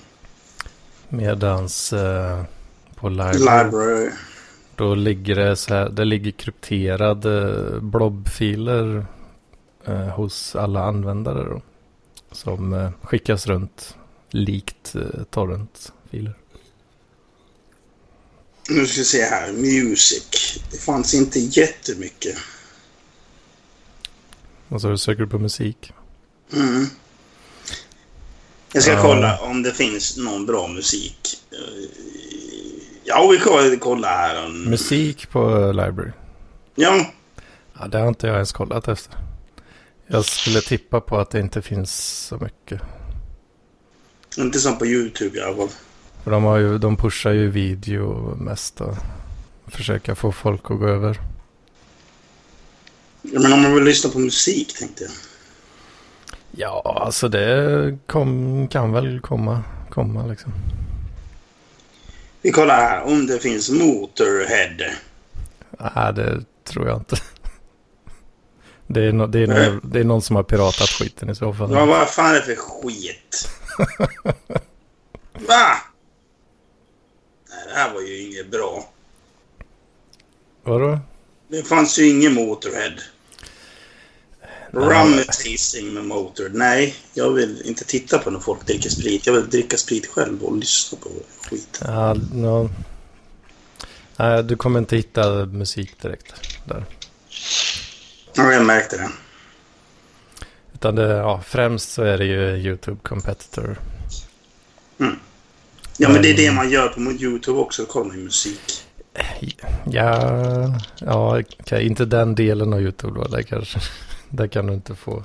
[1.09, 2.45] Medans eh,
[2.95, 4.11] på library, Library.
[4.77, 9.07] då ligger det så här, det ligger krypterade blobfiler
[9.85, 11.63] eh, hos alla användare då.
[12.33, 13.97] Som eh, skickas runt
[14.31, 16.35] likt eh, torrentfiler.
[18.71, 19.53] Nu ska vi se här.
[19.53, 20.59] Music.
[20.71, 22.37] Det fanns inte jättemycket.
[24.69, 25.93] Och så söker du på musik.
[26.53, 26.87] Mm.
[28.75, 31.19] Jag ska kolla om det finns någon bra musik.
[31.53, 31.59] Eh,
[33.07, 34.49] Ja, vi kollar, kolla här.
[34.49, 36.11] Musik på library.
[36.75, 37.07] Ja,
[37.81, 39.17] Ja, det har inte jag ens kollat efter.
[40.07, 42.81] Jag skulle tippa på att det inte finns så mycket.
[44.39, 45.69] inte som på YouTube i alla fall.
[46.25, 48.97] För de, har ju, de pushar ju video mest och
[49.67, 51.21] försöka få folk att gå över.
[53.23, 55.13] Ja, Men om man vill lyssna på musik tänkte jag.
[56.57, 60.53] Ja, alltså det kom, kan väl komma, komma liksom.
[62.43, 64.91] Vi kollar här om det finns Motorhead.
[65.79, 67.17] Nej, det tror jag inte.
[68.87, 71.55] Det är, no, det, är no, det är någon som har piratat skiten i så
[71.55, 71.73] fall.
[71.73, 73.49] Ja, vad fan är det för skit?
[75.33, 75.77] Va?
[77.49, 78.89] Nej, det här var ju inget bra.
[80.63, 80.99] Vadå?
[81.49, 82.95] Det fanns ju ingen Motorhead.
[84.75, 86.53] Rummetizing med Motorhead.
[86.55, 89.27] Nej, jag vill inte titta på när folk dricker sprit.
[89.27, 91.11] Jag vill dricka sprit själv och lyssna på
[91.49, 91.81] skit.
[91.85, 92.71] Ja, no.
[94.17, 96.35] Nej, du kommer inte hitta musik direkt
[96.65, 96.85] där.
[98.35, 99.11] Ja, jag märkte det.
[100.75, 103.79] Utan det, ja, främst så är det ju YouTube Competitor.
[105.97, 107.85] Ja, men det är det man gör på YouTube också.
[107.85, 108.85] Kollar ju musik.
[109.85, 113.29] Ja, ja okej, inte den delen av YouTube då.
[113.29, 113.81] Där, kanske,
[114.37, 115.25] där kan du inte få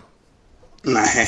[0.82, 1.28] Nej.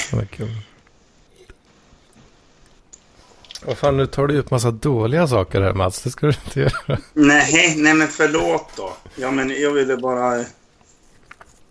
[3.65, 6.01] Vad fan, nu tar du upp massa dåliga saker här Mats.
[6.01, 6.97] Det ska du inte göra.
[7.13, 8.93] Nej, nej men förlåt då.
[9.15, 10.43] Ja, men jag ville bara...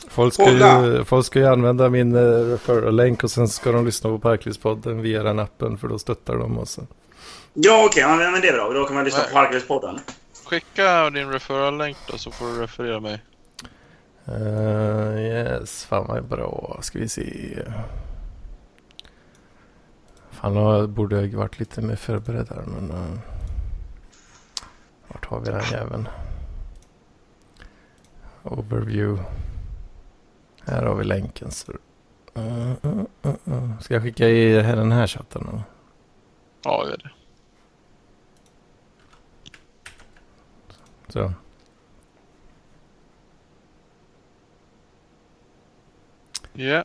[0.09, 4.11] Folk ska, ju, folk ska ju använda min uh, referral-länk och sen ska de lyssna
[4.11, 6.79] på Parklivspodden via den appen för då stöttar de oss.
[7.53, 8.03] Ja, okej.
[8.03, 8.73] ja, men det är bra.
[8.73, 9.29] Då kan man lyssna Nej.
[9.29, 9.99] på Parklivspodden.
[10.45, 13.23] Skicka din referral-länk då så får du referera mig.
[14.29, 16.79] Uh, yes, fan vad bra.
[16.83, 17.59] Ska vi se.
[20.31, 22.65] Fan, jag borde jag varit lite mer förberedd här.
[22.67, 23.19] Men, uh,
[25.09, 26.09] vart har vi den jäveln?
[28.43, 29.23] Overview.
[30.67, 31.51] Här har vi länken.
[31.51, 31.73] Så.
[32.39, 33.05] Uh, uh,
[33.49, 33.81] uh.
[33.81, 35.49] Ska jag skicka i den här chatten?
[35.49, 35.63] Eller?
[36.63, 37.11] Ja, gör det.
[41.09, 41.33] Så.
[46.53, 46.85] Ja.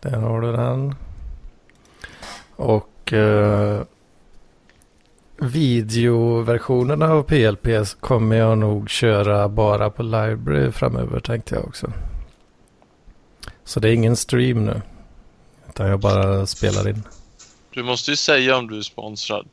[0.00, 0.94] Där har du den.
[2.56, 3.82] Och eh,
[5.36, 7.66] videoversionerna av PLP
[8.00, 11.92] kommer jag nog köra bara på Library framöver tänkte jag också.
[13.64, 14.82] Så det är ingen stream nu.
[15.68, 17.02] Utan jag bara spelar in.
[17.74, 19.48] Du måste ju säga om du är sponsrad.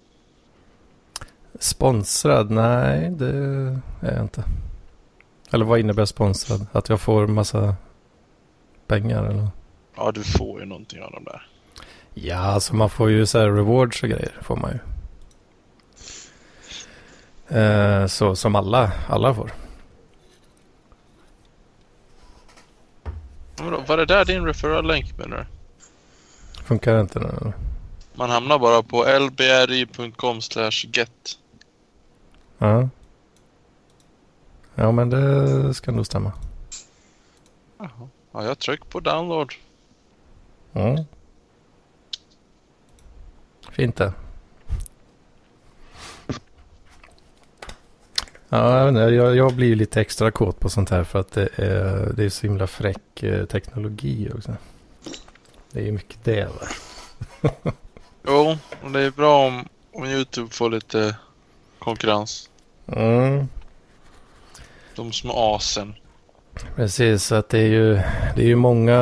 [1.59, 2.51] Sponsrad?
[2.51, 3.29] Nej, det
[4.01, 4.43] är jag inte.
[5.51, 6.67] Eller vad innebär sponsrad?
[6.71, 7.75] Att jag får massa
[8.87, 9.47] pengar eller?
[9.95, 11.47] Ja, du får ju någonting av dem där.
[12.13, 14.79] Ja, alltså man får ju så här rewards och grejer får man ju.
[17.57, 19.51] Eh, så som alla, alla får.
[23.57, 25.45] Men då, var det där din referral-länk menar du?
[26.63, 27.25] Funkar inte nu?
[27.25, 27.53] eller?
[28.13, 30.39] Man hamnar bara på lbri.com
[30.93, 31.37] get.
[32.57, 32.89] Ja.
[34.75, 36.31] Ja, men det ska nog stämma.
[37.77, 38.09] Jaha.
[38.35, 39.53] Ja, jag tryck på download.
[40.73, 41.03] Mm.
[43.71, 44.13] Fint det.
[48.49, 52.25] Ja, jag, jag, blir lite extra kåt på sånt här för att det är, det
[52.25, 54.55] är så himla fräck eh, teknologi också.
[55.71, 56.67] Det är ju mycket det va?
[58.27, 61.15] Jo, och det är bra om, om Youtube får lite
[61.79, 62.49] konkurrens.
[62.87, 63.47] Mm.
[64.95, 65.95] De små asen.
[66.75, 67.93] Precis, så att det är ju,
[68.35, 68.97] det är ju många...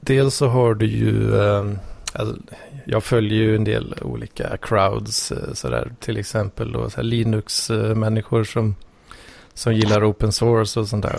[0.00, 1.40] Dels så har du ju...
[1.40, 1.64] eh,
[2.12, 2.36] Alltså,
[2.84, 5.92] jag följer ju en del olika crowds eh, sådär.
[6.00, 8.74] Till exempel då, så här Linux-människor som,
[9.54, 11.18] som gillar open source och sånt där.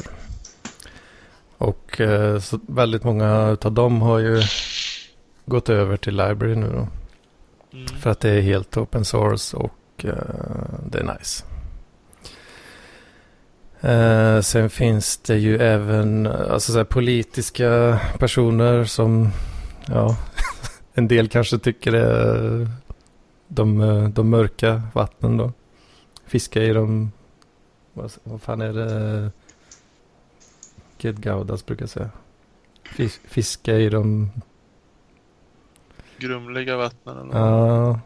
[1.58, 4.41] Och eh, så väldigt många av dem har ju
[5.46, 6.88] gått över till library nu då.
[7.78, 7.88] Mm.
[7.88, 10.13] För att det är helt open source och eh,
[10.86, 11.43] det är nice.
[13.82, 19.30] Eh, sen finns det ju även alltså, så här, politiska personer som,
[19.88, 20.18] ja,
[20.94, 22.68] en del kanske tycker är
[23.48, 25.52] de, eh, de mörka vattnen då.
[26.26, 27.12] Fiska i de,
[27.94, 29.32] vad, vad fan är det
[31.00, 32.10] Ged Gaudas brukar säga.
[32.96, 34.32] Fis, fiska i de,
[36.18, 37.40] Grumliga vattnen eller?
[37.40, 38.00] ja,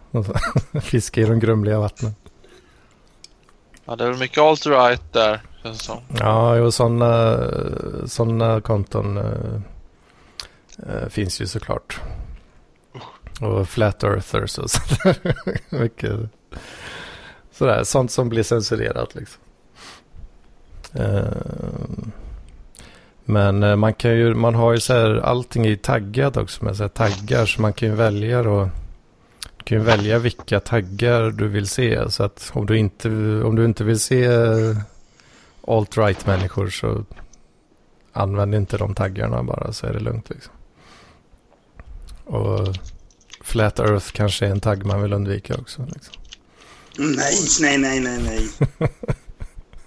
[0.81, 2.15] fiska i de grumliga vattnen.
[3.85, 5.97] Ja, det är väl mycket alt-right där, känns det som.
[6.19, 7.37] Ja, jo, sådana
[8.05, 11.99] såna konton eh, finns ju såklart.
[13.41, 15.35] Och flat earthers och sådär.
[15.69, 16.19] Mycket
[17.51, 19.41] sådär, sånt som blir censurerat liksom.
[20.93, 21.25] Eh,
[23.25, 26.83] men man kan ju, man har ju så här, allting är taggat också med så
[26.83, 28.69] här taggar så man kan ju välja då.
[29.57, 32.11] Du kan ju välja vilka taggar du vill se.
[32.11, 33.09] Så att om du inte,
[33.43, 34.27] om du inte vill se
[35.67, 37.05] alt-right människor så
[38.13, 40.53] använd inte de taggarna bara så är det lugnt liksom.
[42.25, 42.75] Och
[43.41, 45.85] Flat Earth kanske är en tagg man vill undvika också.
[45.93, 46.13] Liksom.
[46.97, 48.49] Nej, nej, nej, nej, nej.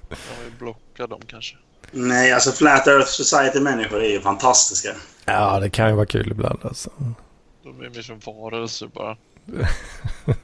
[0.08, 1.56] Jag vill blocka dem kanske.
[1.90, 4.94] Nej, alltså Flat Earth Society-människor är ju fantastiska.
[5.24, 6.90] Ja, det kan ju vara kul ibland alltså.
[7.62, 9.16] De är mer som varelser bara.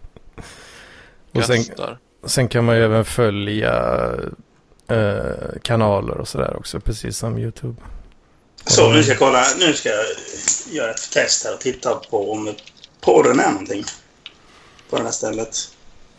[1.33, 1.64] Och sen,
[2.25, 4.05] sen kan man ju även följa
[5.62, 7.76] kanaler och sådär också, precis som YouTube.
[8.66, 9.44] Så, nu ska jag kolla.
[9.59, 10.05] Nu ska jag
[10.70, 12.55] göra ett test här och titta på om
[13.00, 13.85] porren är någonting.
[14.90, 15.57] På det här stället.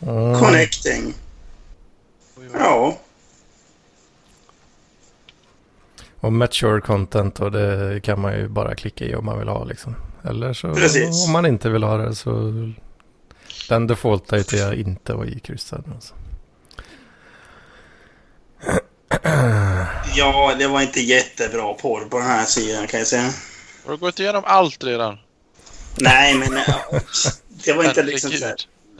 [0.00, 0.40] Mm.
[0.40, 1.14] Connecting.
[2.52, 2.98] Ja.
[6.20, 9.64] Och mature content och det kan man ju bara klicka i om man vill ha
[9.64, 9.94] liksom.
[10.24, 11.26] Eller så Precis.
[11.26, 12.52] om man inte vill ha det så
[13.68, 15.84] den defaultar ju till att inte vara ikryssad.
[15.94, 16.14] Alltså.
[20.14, 23.30] Ja, det var inte jättebra porr på den här sidan kan jag säga.
[23.84, 25.18] Har du gått igenom allt redan?
[26.00, 27.00] Nej, men ja,
[27.64, 28.56] det var inte liksom så här.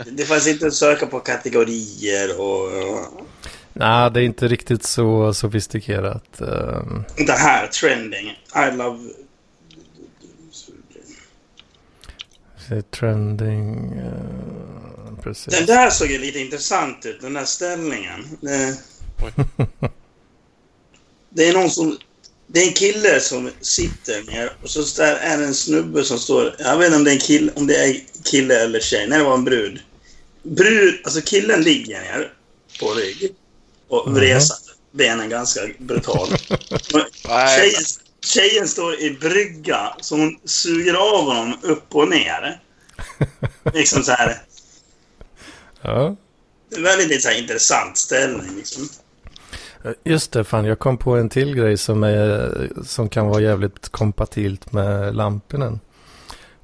[0.07, 2.71] Det fanns inte att söka på kategorier och...
[3.73, 6.41] Nej, det är inte riktigt så sofistikerat.
[6.41, 7.05] ehm.
[7.17, 8.27] det här, trending.
[8.57, 8.99] I love...
[12.69, 13.93] Se, trending.
[13.99, 15.59] eh, precis.
[15.59, 18.39] Den där såg ju lite intressant ut, den där ställningen.
[18.41, 18.77] Det,
[19.23, 19.91] Oj.
[21.35, 21.99] Det är någon som...
[22.47, 26.19] Det är en kille som sitter ner och så där är det en snubbe som
[26.19, 26.57] står...
[26.59, 29.07] Jag vet inte om det är en kille, om det är kille eller tjej.
[29.09, 29.81] Nej, det var en brud.
[30.43, 32.33] Brud, alltså killen ligger ner
[32.81, 33.35] på rygg
[33.89, 34.57] och vresar
[34.91, 36.43] benen ganska brutalt.
[37.57, 37.85] Tjejen,
[38.25, 42.61] tjejen står i brygga så hon suger av honom upp och ner.
[43.75, 44.43] Liksom så här.
[45.83, 46.17] Ja.
[46.71, 48.57] Det är väldigt så intressant ställning.
[48.57, 48.89] Liksom.
[49.85, 53.41] Eh, just det, fan jag kom på en till grej som, är, som kan vara
[53.41, 55.79] jävligt kompatilt med lamporna.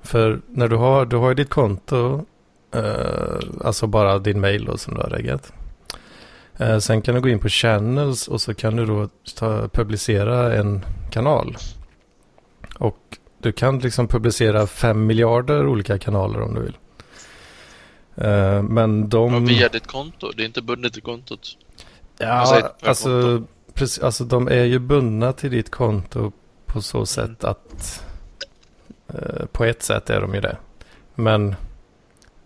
[0.03, 2.27] För när du har, du har ditt konto,
[2.75, 5.53] eh, alltså bara din mail då som du har reggat.
[6.57, 10.55] Eh, sen kan du gå in på channels och så kan du då ta, publicera
[10.55, 11.57] en kanal.
[12.79, 16.77] Och du kan liksom publicera fem miljarder olika kanaler om du vill.
[18.17, 19.35] Eh, men de...
[19.35, 20.31] och via ditt konto.
[20.37, 21.57] Det är inte bundet till kontot.
[22.19, 23.43] Ja, Alltså alltså,
[23.75, 26.33] precis, alltså de är ju bundna till ditt konto
[26.67, 28.03] på så sätt att
[29.15, 30.57] eh, på ett sätt är de ju det.
[31.15, 31.55] Men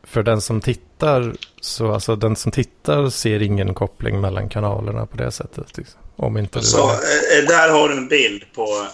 [0.03, 5.17] för den som tittar så alltså den som tittar ser ingen koppling mellan kanalerna på
[5.17, 5.77] det sättet.
[5.77, 6.01] Liksom.
[6.17, 6.65] Om inte du...
[6.65, 8.87] Så eh, där har du en bild på...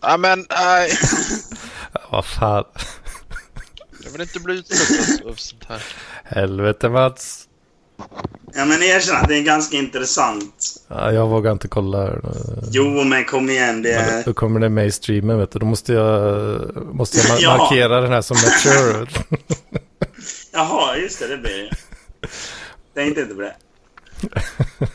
[0.00, 0.90] Ja men nej.
[2.10, 2.64] Vad fan.
[4.04, 5.82] Jag vill inte bli utsatt av sånt här.
[6.24, 7.48] Helvete Mats.
[8.56, 10.74] Ja men erkänn att det är ganska intressant.
[10.88, 12.10] Ja, jag vågar inte kolla.
[12.70, 13.82] Jo men kom igen.
[13.82, 14.24] Det är...
[14.24, 15.58] Då kommer det med i streamen vet du.
[15.58, 16.60] Då måste jag,
[16.94, 17.56] måste jag Ja.
[17.56, 19.06] markera den här som mature.
[20.52, 21.26] Jaha, just det.
[21.26, 21.76] Det blir det.
[22.94, 23.54] Tänkte inte på det.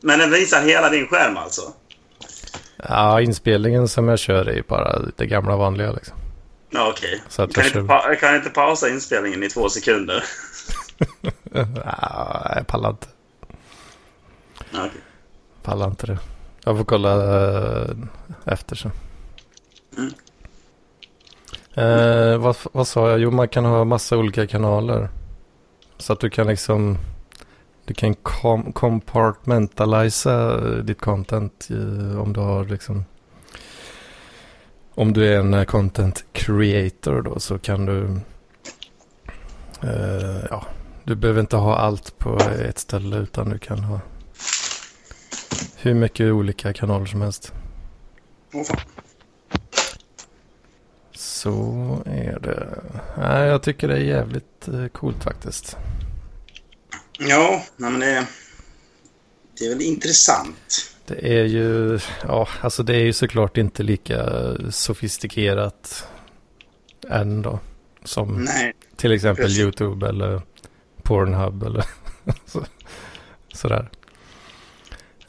[0.00, 1.62] Men den visar hela din skärm alltså?
[2.88, 6.16] Ja, inspelningen som jag kör är bara det gamla vanliga liksom.
[6.76, 7.22] Okej.
[7.26, 7.82] Att Kan, inte kör...
[7.86, 10.24] pa- jag kan inte pausa inspelningen i två sekunder?
[11.52, 13.06] Ja, jag pallar inte.
[14.72, 15.00] Okej.
[15.62, 16.18] Pallar inte det.
[16.64, 17.12] Jag får kolla
[17.82, 17.96] eh,
[18.44, 18.90] efter sen.
[19.96, 20.12] Mm.
[21.74, 23.18] Eh, vad, vad sa jag?
[23.18, 25.08] Jo, man kan ha massa olika kanaler.
[25.98, 26.98] Så att du kan liksom
[27.84, 33.04] du kan kom compartmentalisa ditt content eh, om du har liksom
[34.94, 38.20] om du är en content creator då så kan du
[39.82, 40.66] eh, ja,
[41.04, 44.00] du behöver inte ha allt på ett ställe utan du kan ha
[45.76, 47.52] hur mycket olika kanaler som helst.
[51.14, 52.82] Så är det.
[53.18, 55.76] Nej, jag tycker det är jävligt eh, coolt faktiskt.
[57.18, 58.26] Ja, nej men det,
[59.58, 60.92] det är väl intressant.
[61.06, 64.32] Det är ju, ja, alltså det är ju såklart inte lika
[64.70, 66.06] sofistikerat
[67.08, 67.58] än då.
[68.04, 68.72] Som Nej.
[68.96, 69.58] till exempel precis.
[69.58, 70.42] YouTube eller
[71.02, 71.84] Pornhub eller
[72.46, 72.64] så,
[73.54, 73.90] sådär.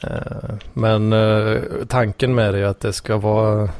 [0.06, 3.70] Eh, men eh, tanken med det är att det ska vara,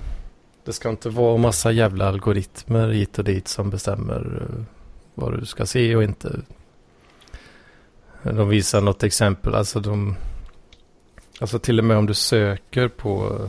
[0.65, 4.65] det ska inte vara massa jävla algoritmer hit och dit som bestämmer eh,
[5.15, 6.41] vad du ska se och inte.
[8.23, 10.17] De visar något exempel, alltså de,
[11.41, 13.49] alltså till och med om du söker på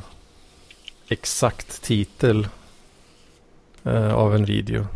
[1.08, 2.48] exakt titel
[4.14, 4.88] av en video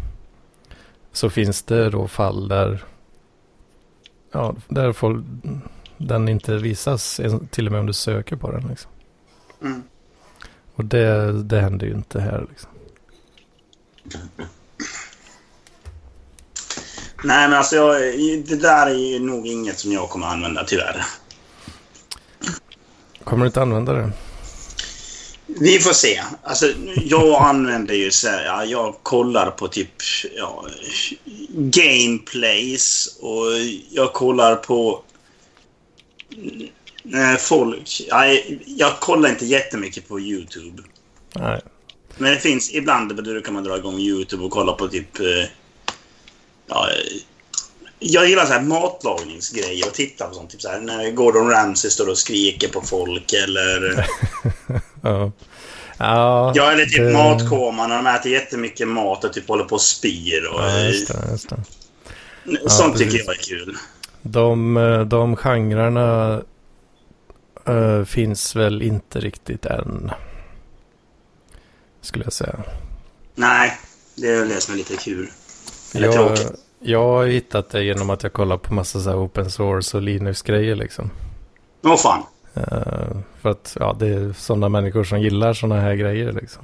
[1.11, 2.83] så finns det då fall där
[4.31, 5.25] ja, där folk,
[5.97, 8.67] den inte visas till och med om du söker på den.
[8.67, 8.91] Liksom.
[9.61, 9.83] Mm.
[10.75, 12.45] Och det, det händer ju inte här.
[12.49, 12.71] Liksom.
[17.23, 18.01] Nej, men alltså jag,
[18.47, 21.05] det där är ju nog inget som jag kommer använda tyvärr.
[23.23, 24.11] Kommer du inte använda det?
[25.59, 26.23] Vi får se.
[26.43, 29.91] Alltså, jag använder ju så här, ja, jag kollar på typ
[30.35, 30.67] ja,
[31.51, 33.45] gameplays och
[33.89, 35.03] jag kollar på
[37.13, 38.01] eh, folk.
[38.09, 38.25] Ja,
[38.65, 40.83] jag kollar inte jättemycket på YouTube.
[41.35, 41.61] Nej.
[42.17, 45.19] Men det finns ibland brukar man dra igång YouTube och kolla på typ...
[45.19, 45.49] eh,
[46.69, 47.21] Ja, eh,
[47.99, 50.49] jag gillar så här matlagningsgrejer och titta på sånt.
[50.49, 54.07] Typ så här, när Gordon Ramsay står och skriker på folk eller...
[55.01, 55.31] Ja.
[55.97, 59.75] Ja, Ja, eller typ det- matkoma när de äter jättemycket mat och typ håller på
[59.75, 60.45] och spyr.
[60.53, 61.55] Och, Ja, just det, just det.
[62.69, 63.11] sånt precis.
[63.11, 63.75] tycker jag är kul.
[64.21, 66.41] De, eh, de genrerna
[67.67, 70.11] eh, finns väl inte riktigt än.
[72.01, 72.55] Skulle jag säga.
[73.35, 73.77] Nej,
[74.15, 75.29] det är väl det som är lite kul.
[75.95, 76.51] Eller Jag, tråkigt.
[76.79, 80.75] jag har hittat det genom att jag kollar på massa så open source och Linux-grejer
[80.75, 81.11] liksom.
[81.83, 82.23] Åh fan.
[82.59, 86.63] Eh, för att ja, det är sådana människor som gillar sådana här grejer liksom.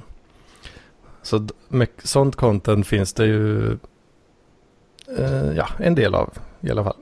[1.22, 3.72] Så mycket, sånt content finns det ju
[5.18, 6.96] eh, ja, en del av i alla fall.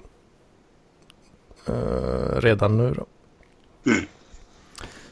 [1.67, 3.07] Eh, redan nu då.
[3.91, 4.05] Mm.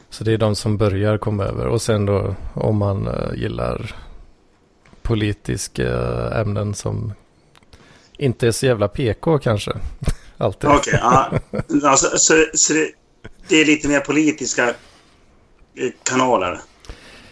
[0.09, 1.67] Så det är de som börjar komma över.
[1.67, 3.95] Och sen då om man gillar
[5.01, 5.89] politiska
[6.33, 7.13] ämnen som
[8.17, 9.71] inte är så jävla PK kanske.
[10.37, 10.69] Alltid.
[10.69, 11.31] Okej, ja.
[11.83, 12.91] Alltså, så, så det,
[13.47, 14.67] det är lite mer politiska
[15.75, 16.59] eh, kanaler.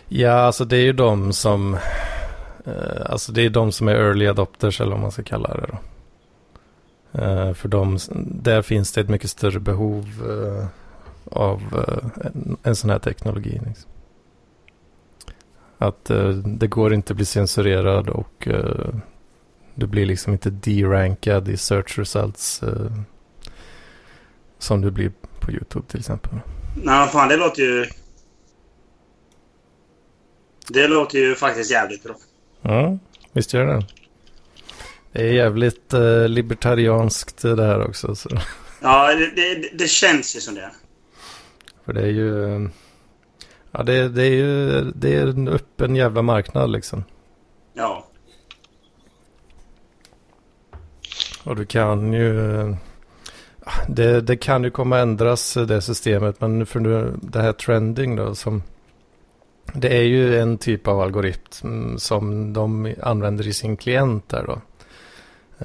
[0.08, 1.74] Ja, alltså det är ju de som...
[2.66, 5.68] Eh, alltså det är de som är early adopters eller vad man ska kalla det
[5.68, 5.78] då.
[7.22, 10.06] Eh, för de, där finns det ett mycket större behov
[11.26, 11.86] av
[12.24, 13.62] en, en sån här teknologi.
[13.66, 13.92] Liksom.
[15.78, 16.12] Att
[16.46, 18.48] det går inte att bli censurerad och
[19.76, 22.62] du blir liksom inte derankad i search results
[24.60, 26.32] som du blir på YouTube till exempel.
[26.84, 27.86] Nej, fan, det låter ju...
[30.68, 32.16] Det låter ju faktiskt jävligt bra.
[32.62, 32.98] Ja,
[33.32, 33.86] visst gör det.
[35.12, 38.16] Det är jävligt eh, libertarianskt det här också.
[38.16, 38.30] Så.
[38.82, 40.72] Ja, det, det, det känns ju som det.
[41.86, 42.70] För det är ju...
[43.72, 47.04] Ja, det, det är ju det är en öppen jävla marknad liksom.
[47.74, 48.08] Ja.
[51.44, 52.76] Och du kan ju...
[53.88, 56.42] Det, det kan ju komma att ändras eh, det systemet.
[56.42, 58.64] Men för nu, det här trending då som...
[59.74, 64.44] Det är ju en typ av algoritm mm, som de använder i sin klient där
[64.44, 64.62] då.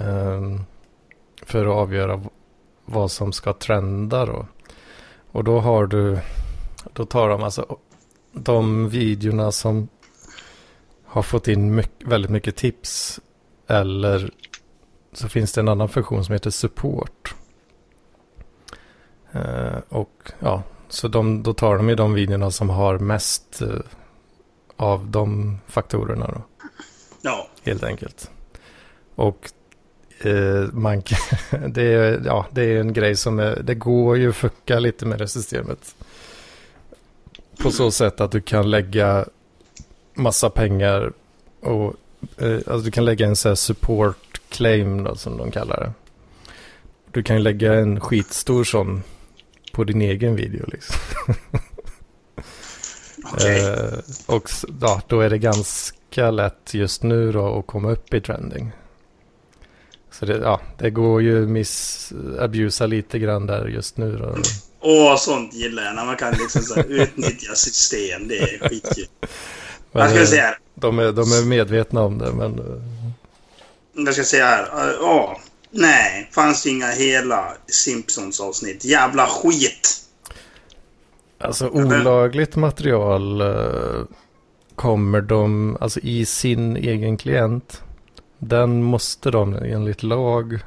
[0.04, 0.60] Ehm,
[1.42, 2.22] för att avgöra
[2.84, 4.46] vad som ska trenda då.
[5.30, 6.18] Och då har du...
[6.92, 7.76] Då tar de alltså
[8.32, 9.88] de videorna som
[11.04, 13.20] har fått in mycket, väldigt mycket tips.
[13.66, 14.30] Eller
[15.12, 17.34] så finns det en annan funktion som heter support.
[19.36, 23.68] Eh, och ja, så de, då tar de ju de videorna som har mest eh,
[24.76, 26.42] av de faktorerna då,
[27.22, 27.48] Ja.
[27.62, 28.30] helt enkelt.
[29.14, 29.50] Och
[30.20, 31.02] eh, man,
[31.68, 35.06] det, är, ja, det är en grej som är, det går ju att fucka lite
[35.06, 35.94] med det systemet.
[37.62, 39.24] På så sätt att du kan lägga
[40.14, 41.12] massa pengar
[41.60, 41.94] och
[42.38, 45.92] eh, alltså du kan lägga en sån här support claim då, som de kallar det.
[47.10, 49.02] Du kan lägga en skitstor sån
[49.76, 50.96] på din egen video liksom.
[53.32, 53.60] Okej.
[53.60, 54.50] Eh, och
[54.80, 58.72] ja, då är det ganska lätt just nu då att komma upp i trending.
[60.10, 64.36] Så det, ja, det går ju missabusa lite grann där just nu då.
[64.80, 65.94] Åh, sånt gillar jag.
[65.94, 68.28] När man kan liksom så utnyttja system.
[68.28, 69.06] Det är skitkul.
[69.92, 70.58] Men, Jag ska eh, säga här.
[70.74, 74.68] de, är, de är medvetna om det, men eh, Jag ska säga här.
[75.00, 75.40] Ja.
[75.70, 78.84] Nej, fanns inga hela Simpsons-avsnitt.
[78.84, 80.06] Jävla skit!
[81.38, 84.04] alltså olagligt material eh,
[84.74, 87.82] kommer de, alltså i sin egen klient,
[88.38, 90.58] den måste de enligt lag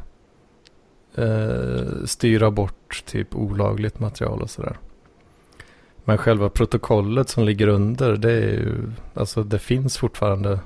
[1.15, 4.79] eh, styra bort typ olagligt material och sådär.
[6.05, 10.59] Men själva protokollet som ligger under, det är ju, alltså det finns fortfarande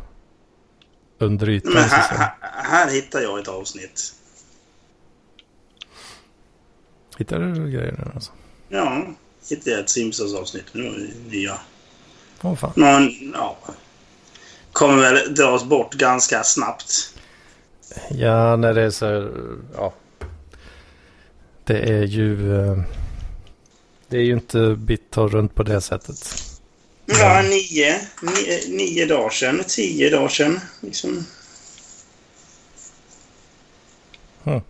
[1.19, 1.73] under ytan.
[1.73, 4.13] Men här, här, här hittar jag ett avsnitt.
[7.18, 8.32] Hittar du grejer där alltså?
[8.70, 9.05] Ja,
[9.49, 11.11] hittade ett Simpsons-avsnitt nu.
[11.30, 11.59] Nya.
[12.41, 12.74] Åh fan.
[12.76, 13.57] Någon, ja.
[14.72, 17.16] Kommer väl dras bort ganska snabbt.
[18.09, 19.30] Ja, när det är så
[19.76, 19.93] ja.
[21.64, 22.78] Det är ju, eh,
[24.07, 26.36] det är ju inte BitTorrent på det sättet.
[27.05, 30.59] Ja, nio, nio, nio dagar sedan, tio dagar sedan.
[30.82, 31.26] Liksom.
[34.43, 34.61] Ja.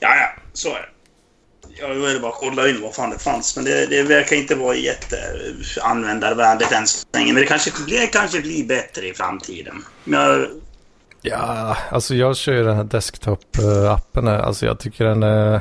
[0.00, 0.88] Ja, ja, så är det.
[1.78, 4.76] Jag ville bara kolla in vad fan det fanns, men det, det verkar inte vara
[4.76, 7.32] jätteanvändarvänligt än så länge.
[7.32, 9.84] Men det kanske, det kanske blir bättre i framtiden.
[10.04, 10.48] Men jag,
[11.28, 14.28] Ja, alltså jag kör ju den här desktop-appen.
[14.28, 15.60] Alltså jag tycker den är,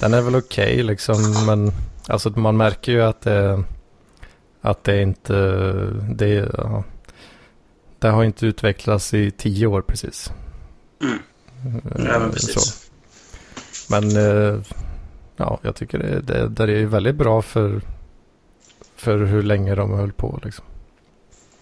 [0.00, 1.46] den är väl okej liksom.
[1.46, 1.72] Men
[2.06, 3.64] alltså man märker ju att det,
[4.60, 5.34] att det inte,
[6.10, 6.84] det, ja,
[7.98, 10.32] det har inte utvecklats i tio år precis.
[11.02, 11.18] Mm.
[11.64, 12.54] Eh, ja, men precis.
[12.54, 12.87] så.
[13.90, 14.60] Men eh,
[15.36, 17.80] ja, jag tycker det, det, det är väldigt bra för,
[18.96, 20.64] för hur länge de höll på liksom.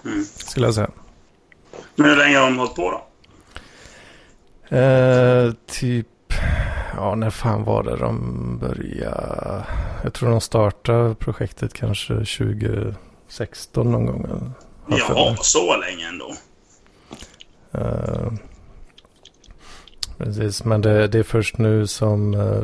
[0.04, 0.24] Mm.
[0.24, 0.90] Skulle jag säga.
[1.94, 3.06] Men hur länge har de hållit på då?
[4.76, 6.32] Eh, typ,
[6.96, 9.64] ja när fan var det de började?
[10.02, 14.52] Jag tror de startade projektet kanske 2016 någon gång.
[14.88, 16.34] Ja, så länge ändå.
[20.18, 22.62] Precis, men det, det är först nu som eh,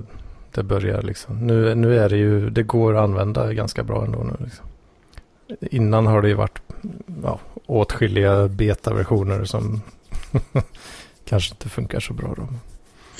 [0.55, 1.47] det börjar liksom.
[1.47, 4.67] Nu, nu är det ju, det går att använda ganska bra ändå nu liksom.
[5.61, 6.63] Innan har det ju varit
[7.23, 9.83] ja, åtskilliga betaversioner som
[11.25, 12.49] kanske inte funkar så bra då.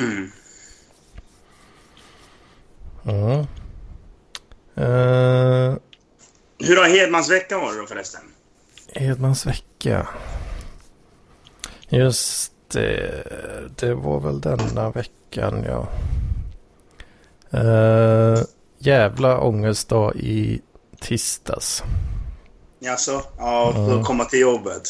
[0.05, 0.31] Mm.
[3.03, 3.47] Ja.
[4.83, 5.77] Eh,
[6.59, 8.21] Hur har Hedmans vecka varit då förresten?
[8.95, 10.09] Edmans vecka.
[11.89, 13.25] Just det.
[13.77, 15.89] Det var väl denna veckan ja.
[17.55, 18.39] Uh,
[18.79, 20.61] jävla ångestdag i
[21.01, 21.83] tisdags.
[22.79, 23.23] Jaså?
[23.39, 24.83] Ja, för att komma till jobbet.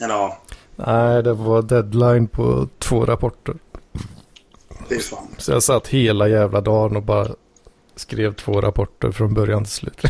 [0.00, 0.38] Eller ja,
[0.76, 3.54] Nej, det var deadline på två rapporter.
[5.10, 5.28] fan.
[5.38, 7.28] Så jag satt hela jävla dagen och bara
[7.96, 10.02] skrev två rapporter från början till slut.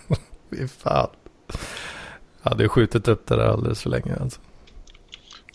[0.50, 1.08] Fy fan.
[2.42, 4.40] Jag hade skjutit upp det där alldeles för länge alltså.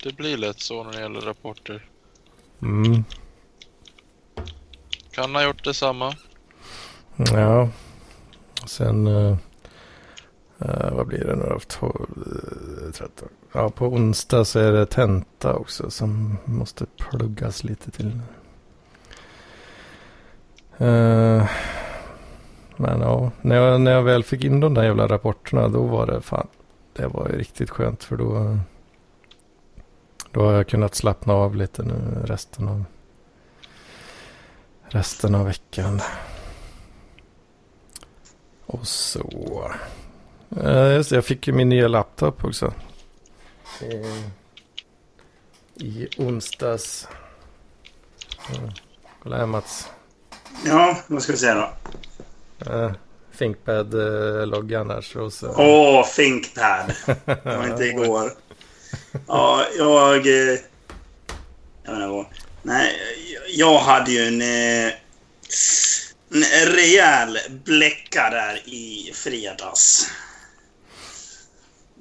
[0.04, 1.86] Det blir lätt så när det gäller rapporter.
[2.62, 3.04] Mm.
[5.12, 6.14] Kan ha gjort detsamma.
[7.16, 7.70] Ja.
[8.66, 9.08] Sen.
[9.08, 9.38] eh,
[10.60, 11.60] eh, vad blir det nu då?
[11.68, 11.94] 12,
[12.88, 13.30] eh, 13.
[13.54, 18.20] Ja, på onsdag så är det tenta också som måste pluggas lite till.
[20.78, 21.46] Eh,
[22.78, 26.08] men ja, när jag, när jag väl fick in de där jävla rapporterna då var
[26.08, 26.48] det fan.
[26.94, 28.58] Det var ju riktigt skönt för då.
[30.32, 32.84] Då har jag kunnat slappna av lite nu resten av.
[34.84, 36.02] Resten av veckan.
[38.66, 39.72] Och så.
[40.58, 42.74] Uh, just det, jag fick ju min nya laptop också.
[43.82, 44.18] Eh,
[45.76, 47.08] I onsdags.
[48.52, 48.72] Uh,
[49.24, 49.90] kolla här Mats.
[50.66, 52.72] Ja, vad ska vi säga då?
[52.72, 52.92] Uh,
[53.38, 55.02] Thinkpad-loggan här.
[55.02, 55.54] Så, så.
[55.58, 56.94] Åh, ThinkPad.
[57.26, 58.32] Det var inte igår.
[59.28, 60.28] Ja, jag...
[60.28, 60.60] eh,
[61.84, 62.26] Jag menar vad.
[62.64, 62.96] Nej,
[63.48, 64.42] jag hade ju en...
[64.42, 64.94] eh,
[66.34, 70.08] En rejäl bläcka där i fredags.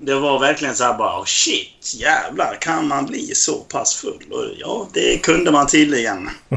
[0.02, 4.26] Det var verkligen så här bara, oh shit, jävlar, kan man bli så pass full?
[4.32, 6.30] Och ja, det kunde man tydligen.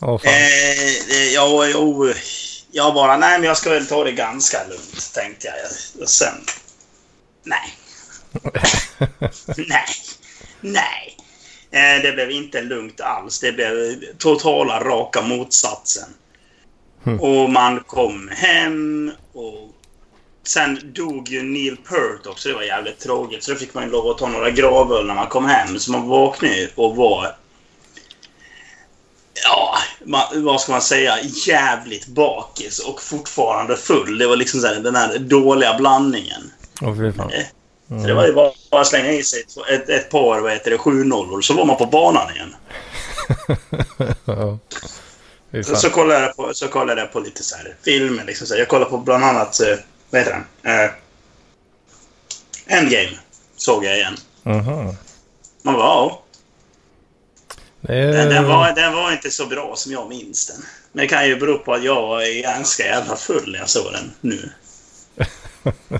[0.00, 0.32] Åh, fan.
[0.32, 2.12] Eh, eh, ja, jo,
[2.70, 5.56] jag bara, nej men jag ska väl ta det ganska lugnt, tänkte jag.
[6.02, 6.34] Och sen,
[7.44, 7.78] nej.
[9.56, 9.86] nej,
[10.60, 11.16] nej.
[11.70, 13.40] Eh, det blev inte lugnt alls.
[13.40, 16.08] Det blev totala raka motsatsen.
[17.04, 17.20] Hmm.
[17.20, 19.70] Och man kom hem och
[20.42, 22.48] sen dog ju Neil Peart också.
[22.48, 23.44] Det var jävligt tråkigt.
[23.44, 25.78] Så då fick man ju lov att ta några gravöl när man kom hem.
[25.78, 27.36] Så man vaknade ju och var...
[29.44, 31.18] Ja, man, vad ska man säga?
[31.46, 34.18] Jävligt bakis och fortfarande full.
[34.18, 36.52] Det var liksom så här, den här dåliga blandningen.
[36.82, 36.94] Åh
[37.90, 40.70] Eh, Så det var ju bara att slänga i sig ett, ett, par, vad heter
[40.70, 42.54] det, 7-0 så var man på banan igen.
[44.24, 44.58] ja.
[45.64, 48.24] Så, så, kollade jag på, så kollade jag på lite så här filmer.
[48.24, 48.58] Liksom så här.
[48.58, 49.76] Jag kollade på bland annat, eh,
[50.10, 50.74] vad heter den?
[50.74, 50.90] Eh,
[52.66, 53.18] Endgame
[53.56, 54.16] såg jag igen.
[54.42, 54.96] Mhm.
[55.62, 56.22] Man bara, ja,
[57.82, 58.12] är...
[58.12, 60.64] den, den, var, den var inte så bra som jag minns den.
[60.92, 63.92] Men det kan ju bero på att jag var ganska jävla full när jag såg
[63.92, 64.50] den nu.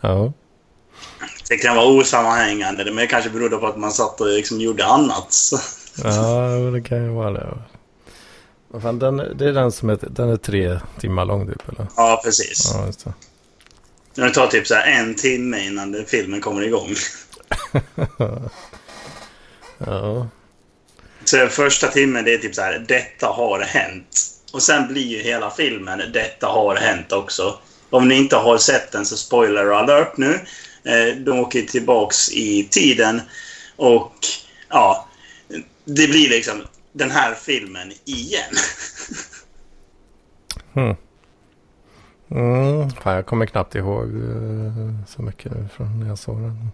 [0.00, 0.32] Ja.
[1.48, 4.84] Det kan vara osammanhängande, men det kanske berodde på att man satt och liksom gjorde
[4.84, 5.36] annat.
[6.02, 7.58] Ja, det kan ju vara det.
[8.68, 11.86] Vad fan, den, det är den som är, den är tre timmar lång typ eller?
[11.96, 12.70] Ja, precis.
[12.74, 13.12] Ja, just det.
[14.14, 16.94] Det tar typ så här en timme innan filmen kommer igång.
[19.86, 20.28] Ja.
[21.24, 24.20] Så första timmen det är typ så här, detta har hänt.
[24.52, 27.58] Och sen blir ju hela filmen, detta har hänt också.
[27.90, 30.40] Om ni inte har sett den så spoiler alert nu.
[30.84, 33.20] Eh, de åker tillbaks i tiden
[33.76, 34.14] och
[34.68, 35.08] ja,
[35.84, 36.62] det blir liksom
[36.92, 38.54] den här filmen igen.
[40.72, 40.96] Hmm.
[42.30, 46.68] Mm, fan, jag kommer knappt ihåg eh, så mycket nu från när jag såg den.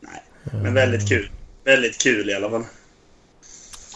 [0.00, 0.22] Nej,
[0.62, 1.30] men väldigt kul.
[1.64, 2.64] Väldigt kul i alla fall.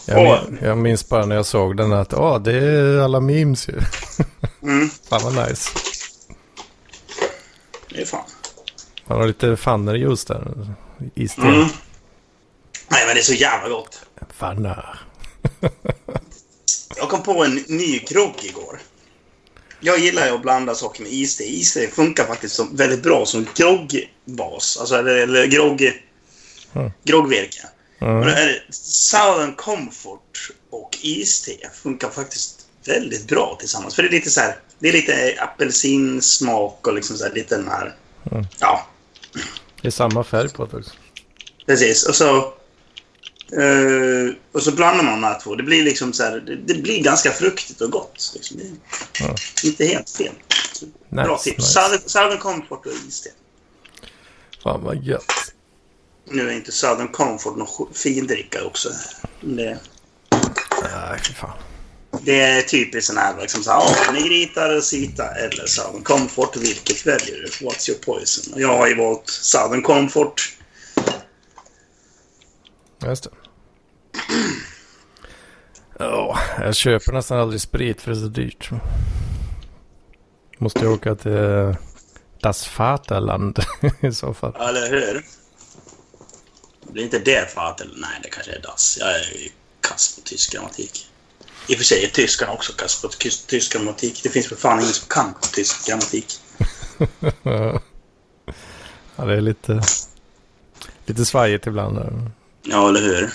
[0.07, 3.69] Jag, min, jag minns bara när jag såg den att ja, det är alla memes
[3.69, 3.73] ju.
[4.63, 5.69] Mm, Fan vad nice.
[7.89, 8.23] det är fan.
[9.11, 10.73] Man har lite fannerjuice där.
[11.15, 11.43] Isten.
[11.43, 11.67] Mm.
[12.87, 14.05] Nej, men det är så jävla gott.
[14.37, 14.99] Fannar.
[16.97, 18.79] Jag kom på en ny grogg igår.
[19.79, 21.43] Jag gillar ju att blanda saker med iste.
[21.43, 24.77] Iste funkar faktiskt som, väldigt bra som groggbas.
[24.79, 25.81] Alltså, eller, eller grogg...
[26.73, 26.91] Mm.
[27.03, 27.61] Groggvirke.
[27.99, 28.27] Och Mm.
[28.27, 33.95] är det Southern Comfort och iste funkar faktiskt väldigt bra tillsammans.
[33.95, 34.55] För det är lite så här...
[34.79, 37.95] Det är lite apelsinsmak och liksom så här lite den här...
[38.31, 38.45] Mm.
[38.59, 38.87] Ja,
[39.81, 40.91] Det är samma färg på det också.
[41.65, 42.05] Precis.
[42.07, 42.37] Och så,
[43.61, 45.55] eh, och så blandar man de här två.
[45.55, 48.31] Det blir liksom så här, det, det blir ganska fruktigt och gott.
[48.33, 48.57] Liksom.
[49.19, 49.35] Ja.
[49.63, 50.33] inte helt fel.
[51.09, 51.57] Bra Nice, tips.
[51.57, 51.69] nice.
[51.71, 53.29] Southern, Southern Comfort och iste.
[54.63, 55.53] Fan vad gött.
[56.29, 58.89] Nu är inte Southern Comfort någon sk- findricka också.
[59.41, 59.79] Det,
[60.81, 61.49] Nej, fy fan.
[62.19, 66.55] Det är typiskt sån här liksom så här, Negrita, Rosita eller Southern Comfort.
[66.55, 67.65] Vilket väljer du?
[67.65, 68.53] What's your poison?
[68.57, 70.57] Jag har ju valt Southern Comfort.
[73.05, 73.29] Just det.
[75.99, 78.69] Ja, jag köper nästan aldrig sprit för det är så dyrt.
[80.57, 81.75] Måste jag åka till
[82.41, 83.59] Das Vaterland
[84.01, 84.55] i så fall.
[84.55, 85.25] Eller hur?
[86.83, 88.97] Det blir inte det eller Nej, det kanske är das.
[88.99, 89.49] Jag är ju
[89.81, 91.10] kass på tysk grammatik.
[91.71, 93.07] I och för sig är tyskarna också kass på
[93.47, 94.23] tysk, grammatik.
[94.23, 96.25] Det finns för fan ingen som kan tysk grammatik.
[99.15, 99.81] Ja, det är lite,
[101.05, 101.95] lite svajigt ibland.
[101.95, 102.31] där.
[102.63, 103.31] Ja, eller hur?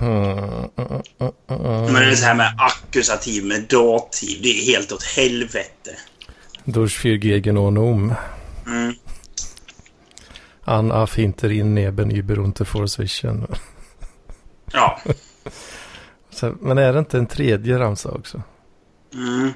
[0.00, 0.38] Mm,
[0.76, 1.92] mm, mm, mm.
[1.92, 4.42] Men det är så här med ackusativ med dativ.
[4.42, 5.96] Det är helt åt helvete.
[6.64, 8.14] Durch vier gegen ohne um.
[8.66, 8.94] Mm.
[10.64, 13.46] An auf hinter in neben über unter vorswischen.
[14.72, 15.00] Ja.
[16.40, 18.42] Så, men är det inte en tredje ramsa också?
[19.14, 19.52] Mm.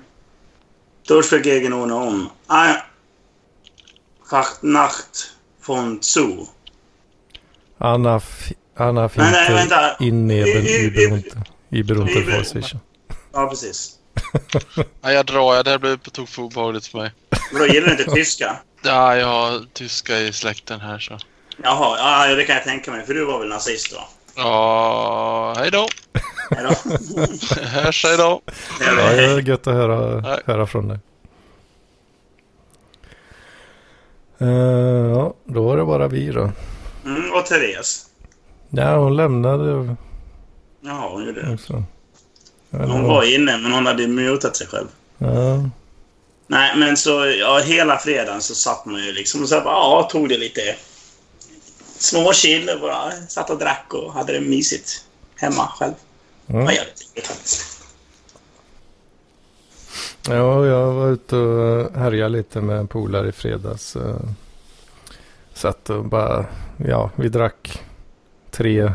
[1.09, 2.29] Durchvergegen ohne um.
[2.47, 2.75] Ah,
[4.61, 5.33] Nacht
[5.67, 6.47] von zu.
[7.79, 9.97] An auf, an auf Nej, nej, vänta.
[13.33, 13.99] Ja, precis.
[15.01, 15.65] Ja, jag drar.
[15.65, 17.13] Det här blir på tok för obehagligt för mig.
[17.53, 18.57] Men då gillar du inte tyska?
[18.83, 21.19] Ja, jag har tyska i släkten här så.
[21.63, 23.07] Jaha, ja, det kan jag tänka mig.
[23.07, 24.09] För du var väl nazist då?
[24.37, 25.89] Ja, hej då.
[27.63, 28.41] Hörs, hej då.
[28.81, 30.41] Ja, det är gött att höra, Nej.
[30.47, 30.99] höra från dig.
[34.39, 36.51] Eh, ja, då var det bara vi då.
[37.05, 38.07] Mm, och Therese.
[38.71, 39.97] Ja, hon lämnade
[40.81, 41.59] Jaha, hon gjorde det.
[42.71, 44.87] Hon var inne, men hon hade mutat sig själv.
[45.19, 45.71] Ja,
[46.47, 49.75] Nej, men så ja, hela fredagen så satt man ju liksom och så här, bara,
[49.75, 50.77] ja, tog det lite
[51.99, 55.05] småchill och bara satt och drack och hade det mysigt
[55.37, 55.93] hemma själv.
[56.49, 56.65] Mm.
[56.65, 57.85] Ja, jävligt trevligt faktiskt.
[60.29, 63.97] ja, jag var ute och härjade lite med en polare i fredags.
[63.97, 64.17] eh,
[65.55, 67.83] Satt och bara, ja, vi drack
[68.51, 68.93] tre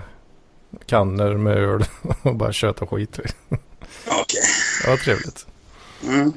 [0.86, 1.84] kannor med öl
[2.22, 3.20] och bara tjöt och skit.
[3.20, 4.42] Okej.
[4.84, 5.48] Det var trevligt.
[6.04, 6.34] Mm.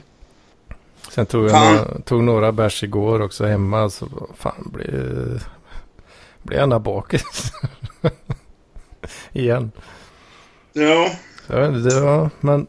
[1.11, 1.77] Sen tog jag Fan.
[1.77, 3.91] några, tog några bärs igår också hemma.
[3.91, 5.43] Så fan, blev,
[6.43, 7.53] blev gärna bakis.
[9.33, 9.73] Igen.
[10.73, 11.11] Ja.
[11.47, 12.67] Jag vet inte, det var, men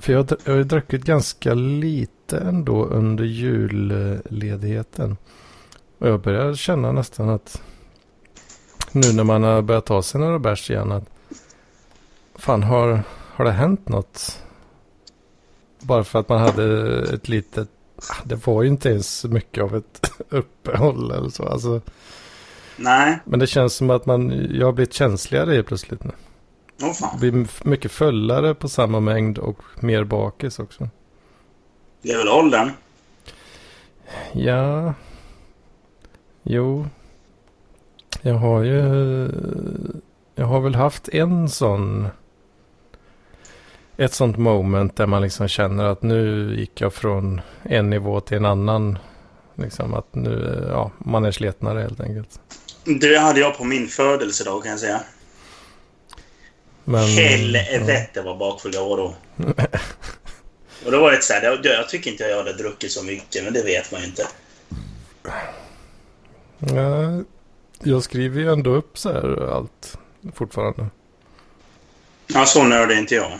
[0.00, 5.16] för jag, har- jag har ju druckit ganska lite ändå under julledigheten.
[5.98, 7.62] Och jag börjar känna nästan att
[8.92, 11.04] nu när man har börjat ta sig några bärs igen att
[12.34, 14.42] fan har, har det hänt något?
[15.80, 19.76] Bara för att man hade ett litet, ah, det var ju inte ens mycket av
[19.76, 21.46] ett uppehåll eller så.
[21.48, 21.80] Alltså,
[22.76, 23.18] Nej.
[23.24, 26.10] men det känns som att man, jag har blivit känsligare plötsligt nu.
[26.82, 27.18] Åh fan.
[27.20, 30.88] blir m- mycket fullare på samma mängd och mer bakis också.
[32.02, 32.70] Det är väl åldern.
[34.32, 34.94] Ja.
[36.42, 36.86] Jo.
[38.22, 38.82] Jag har ju...
[40.34, 42.08] Jag har väl haft en sån...
[43.96, 48.36] Ett sånt moment där man liksom känner att nu gick jag från en nivå till
[48.36, 48.98] en annan.
[49.54, 52.40] Liksom att nu, ja, man är sletnare helt enkelt.
[53.00, 55.00] Det hade jag på min födelsedag kan jag säga.
[56.88, 59.14] Men, Helvete vad bakfull jag var då.
[60.84, 63.44] Och då var det så här, jag, jag tycker inte jag hade druckit så mycket,
[63.44, 64.26] men det vet man ju inte.
[66.58, 67.22] Ja,
[67.82, 69.98] jag skriver ju ändå upp så här allt
[70.34, 70.86] fortfarande.
[72.26, 73.38] Ja, så nördig inte jag.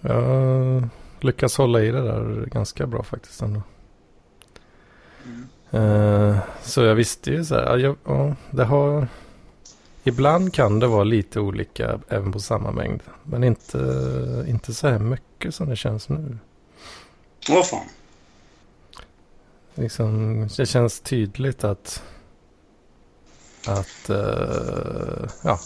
[0.00, 0.88] Jag
[1.20, 3.62] lyckas hålla i det där ganska bra faktiskt ändå.
[5.70, 9.08] Eh, så jag visste ju så här, ja, ja, det har...
[10.04, 13.02] Ibland kan det vara lite olika även på samma mängd.
[13.22, 16.38] Men inte, inte så här mycket som det känns nu.
[17.50, 17.86] Åh fan.
[19.74, 22.02] Liksom, det känns tydligt att...
[23.66, 24.10] Att...
[24.10, 25.58] eh, ja.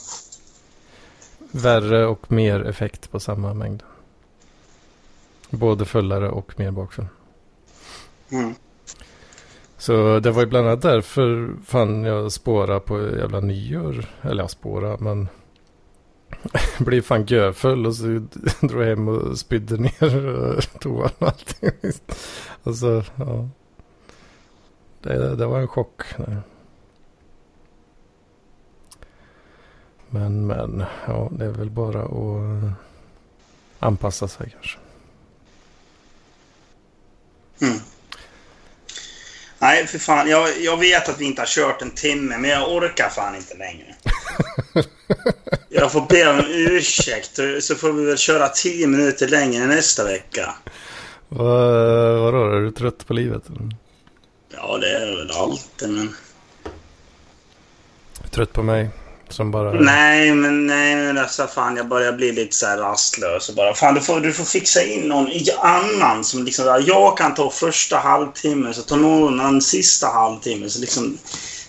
[1.51, 3.83] Värre och mer effekt på samma mängd.
[5.51, 7.07] Både fullare och mer bakfull.
[8.31, 8.55] Mm.
[9.79, 14.05] Så det var ju bland annat därför fan jag spåra på jävla nyår.
[14.23, 15.29] Eller jag spåra men.
[16.79, 18.05] Blev fan görfull och så
[18.61, 21.93] drog jag hem och spydde ner toan och allting.
[22.63, 23.49] Alltså, ja.
[25.03, 26.03] Det, det var en chock.
[26.17, 26.37] Nej.
[30.11, 32.73] Men, men, ja, det är väl bara att
[33.79, 34.79] anpassa sig kanske.
[37.61, 37.79] Mm.
[39.59, 40.31] Nej, för fan.
[40.31, 43.57] Jag, jag vet att vi inte har kört en timme, men jag orkar fan inte
[43.57, 43.95] längre.
[45.69, 50.55] Jag får be om ursäkt, så får vi väl köra tio minuter längre nästa vecka.
[51.29, 53.43] Vad, vadå, är du trött på livet?
[54.55, 56.15] Ja, det är väl allt, men...
[58.31, 58.91] Trött på mig?
[59.29, 59.73] Som bara...
[59.73, 63.75] Nej, men nej, men alltså fan, jag börjar bli lite så här rastlös och bara
[63.75, 67.51] fan, du får, du får fixa in någon i- annan som liksom, jag kan ta
[67.51, 71.19] första halvtimmen så tar någon annan sista halvtimmen så liksom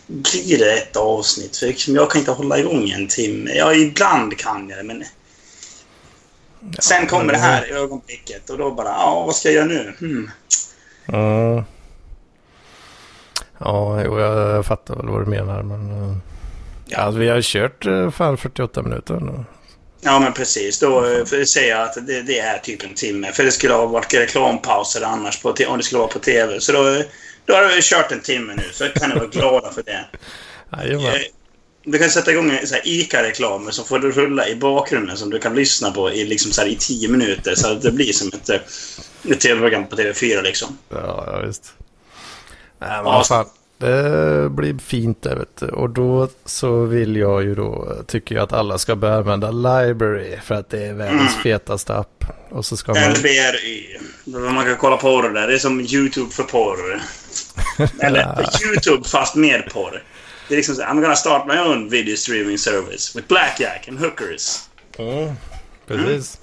[0.07, 1.57] blir det ett avsnitt.
[1.57, 3.51] För liksom, jag kan inte hålla igång en timme.
[3.55, 5.03] Ja, ibland kan jag det, men...
[6.79, 9.93] Sen kommer det här ögonblicket och då bara, ja, vad ska jag göra nu?
[9.99, 10.31] Hmm.
[11.05, 11.63] Ja.
[13.59, 15.63] Ja, jo, jag fattar väl vad du menar.
[15.63, 16.17] Men eh,
[16.87, 16.97] Ja.
[16.97, 19.43] alltså, vi har kört eh, fan 48 minuter nu.
[20.01, 20.79] Ja, men precis.
[20.79, 23.31] Då eh, får jag att det, det är typ en timme.
[23.31, 26.59] För det skulle ha varit reklampauser annars på, om det skulle vara på TV.
[26.59, 26.83] Så då,
[27.45, 28.63] då har vi kört en timme nu.
[28.71, 30.05] Så kan ni vara glada för det.
[30.77, 31.05] Jajamän.
[31.05, 31.21] Eh,
[31.83, 32.51] Du kan sätta igång
[32.83, 36.67] ICA-reklamer som får rulla i bakgrunden som du kan lyssna på i, liksom så här,
[36.67, 37.55] i tio minuter.
[37.55, 38.59] Så att det blir som ett, eh,
[39.31, 40.77] ett TV-program på TV4 liksom.
[40.89, 41.73] Ja, ja visst.
[42.79, 43.23] Nej, men Ja.
[43.23, 43.45] fan.
[43.77, 45.65] Det blir fint det vet du.
[45.67, 50.37] Och då så vill jag ju då, tycker jag att alla ska börja använda Library.
[50.43, 51.43] För att det är världens Mm.
[51.43, 52.23] fetaste app.
[52.49, 53.13] Och så ska man...
[53.13, 53.97] LBRY.
[54.53, 55.47] Man kan kolla porr där.
[55.47, 57.01] Det är som YouTube för porr.
[57.99, 60.03] Eller YouTube fast med porr.
[60.47, 63.99] Det är liksom så, I'm gonna start my own video streaming service with blackjack and
[63.99, 64.59] hookers.
[64.97, 65.33] Mm,
[65.87, 66.39] precis.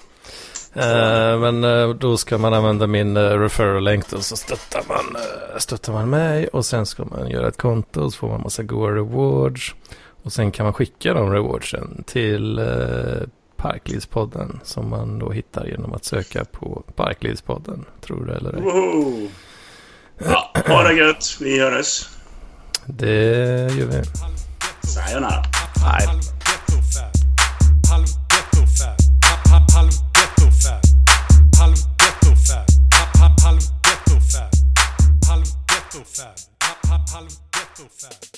[0.75, 5.17] Eh, men eh, då ska man använda min uh, referral länk och så stöttar man,
[5.57, 8.63] stöttar man mig och sen ska man göra ett konto och så får man massa
[8.63, 9.75] goa rewards.
[10.23, 15.93] Och sen kan man skicka de rewardsen till uh, Parklivspodden som man då hittar genom
[15.93, 19.29] att söka på Parklivspodden, tror du eller ej.
[20.17, 21.37] Ja, ha det gött.
[21.39, 22.09] Vi hörs.
[22.85, 23.15] Det
[23.73, 24.01] gör vi.
[24.87, 25.43] Sayonara.
[25.83, 26.07] Nej.
[35.95, 36.37] ghetto fab.
[36.61, 38.34] Hop, hop, hollow ghetto fab.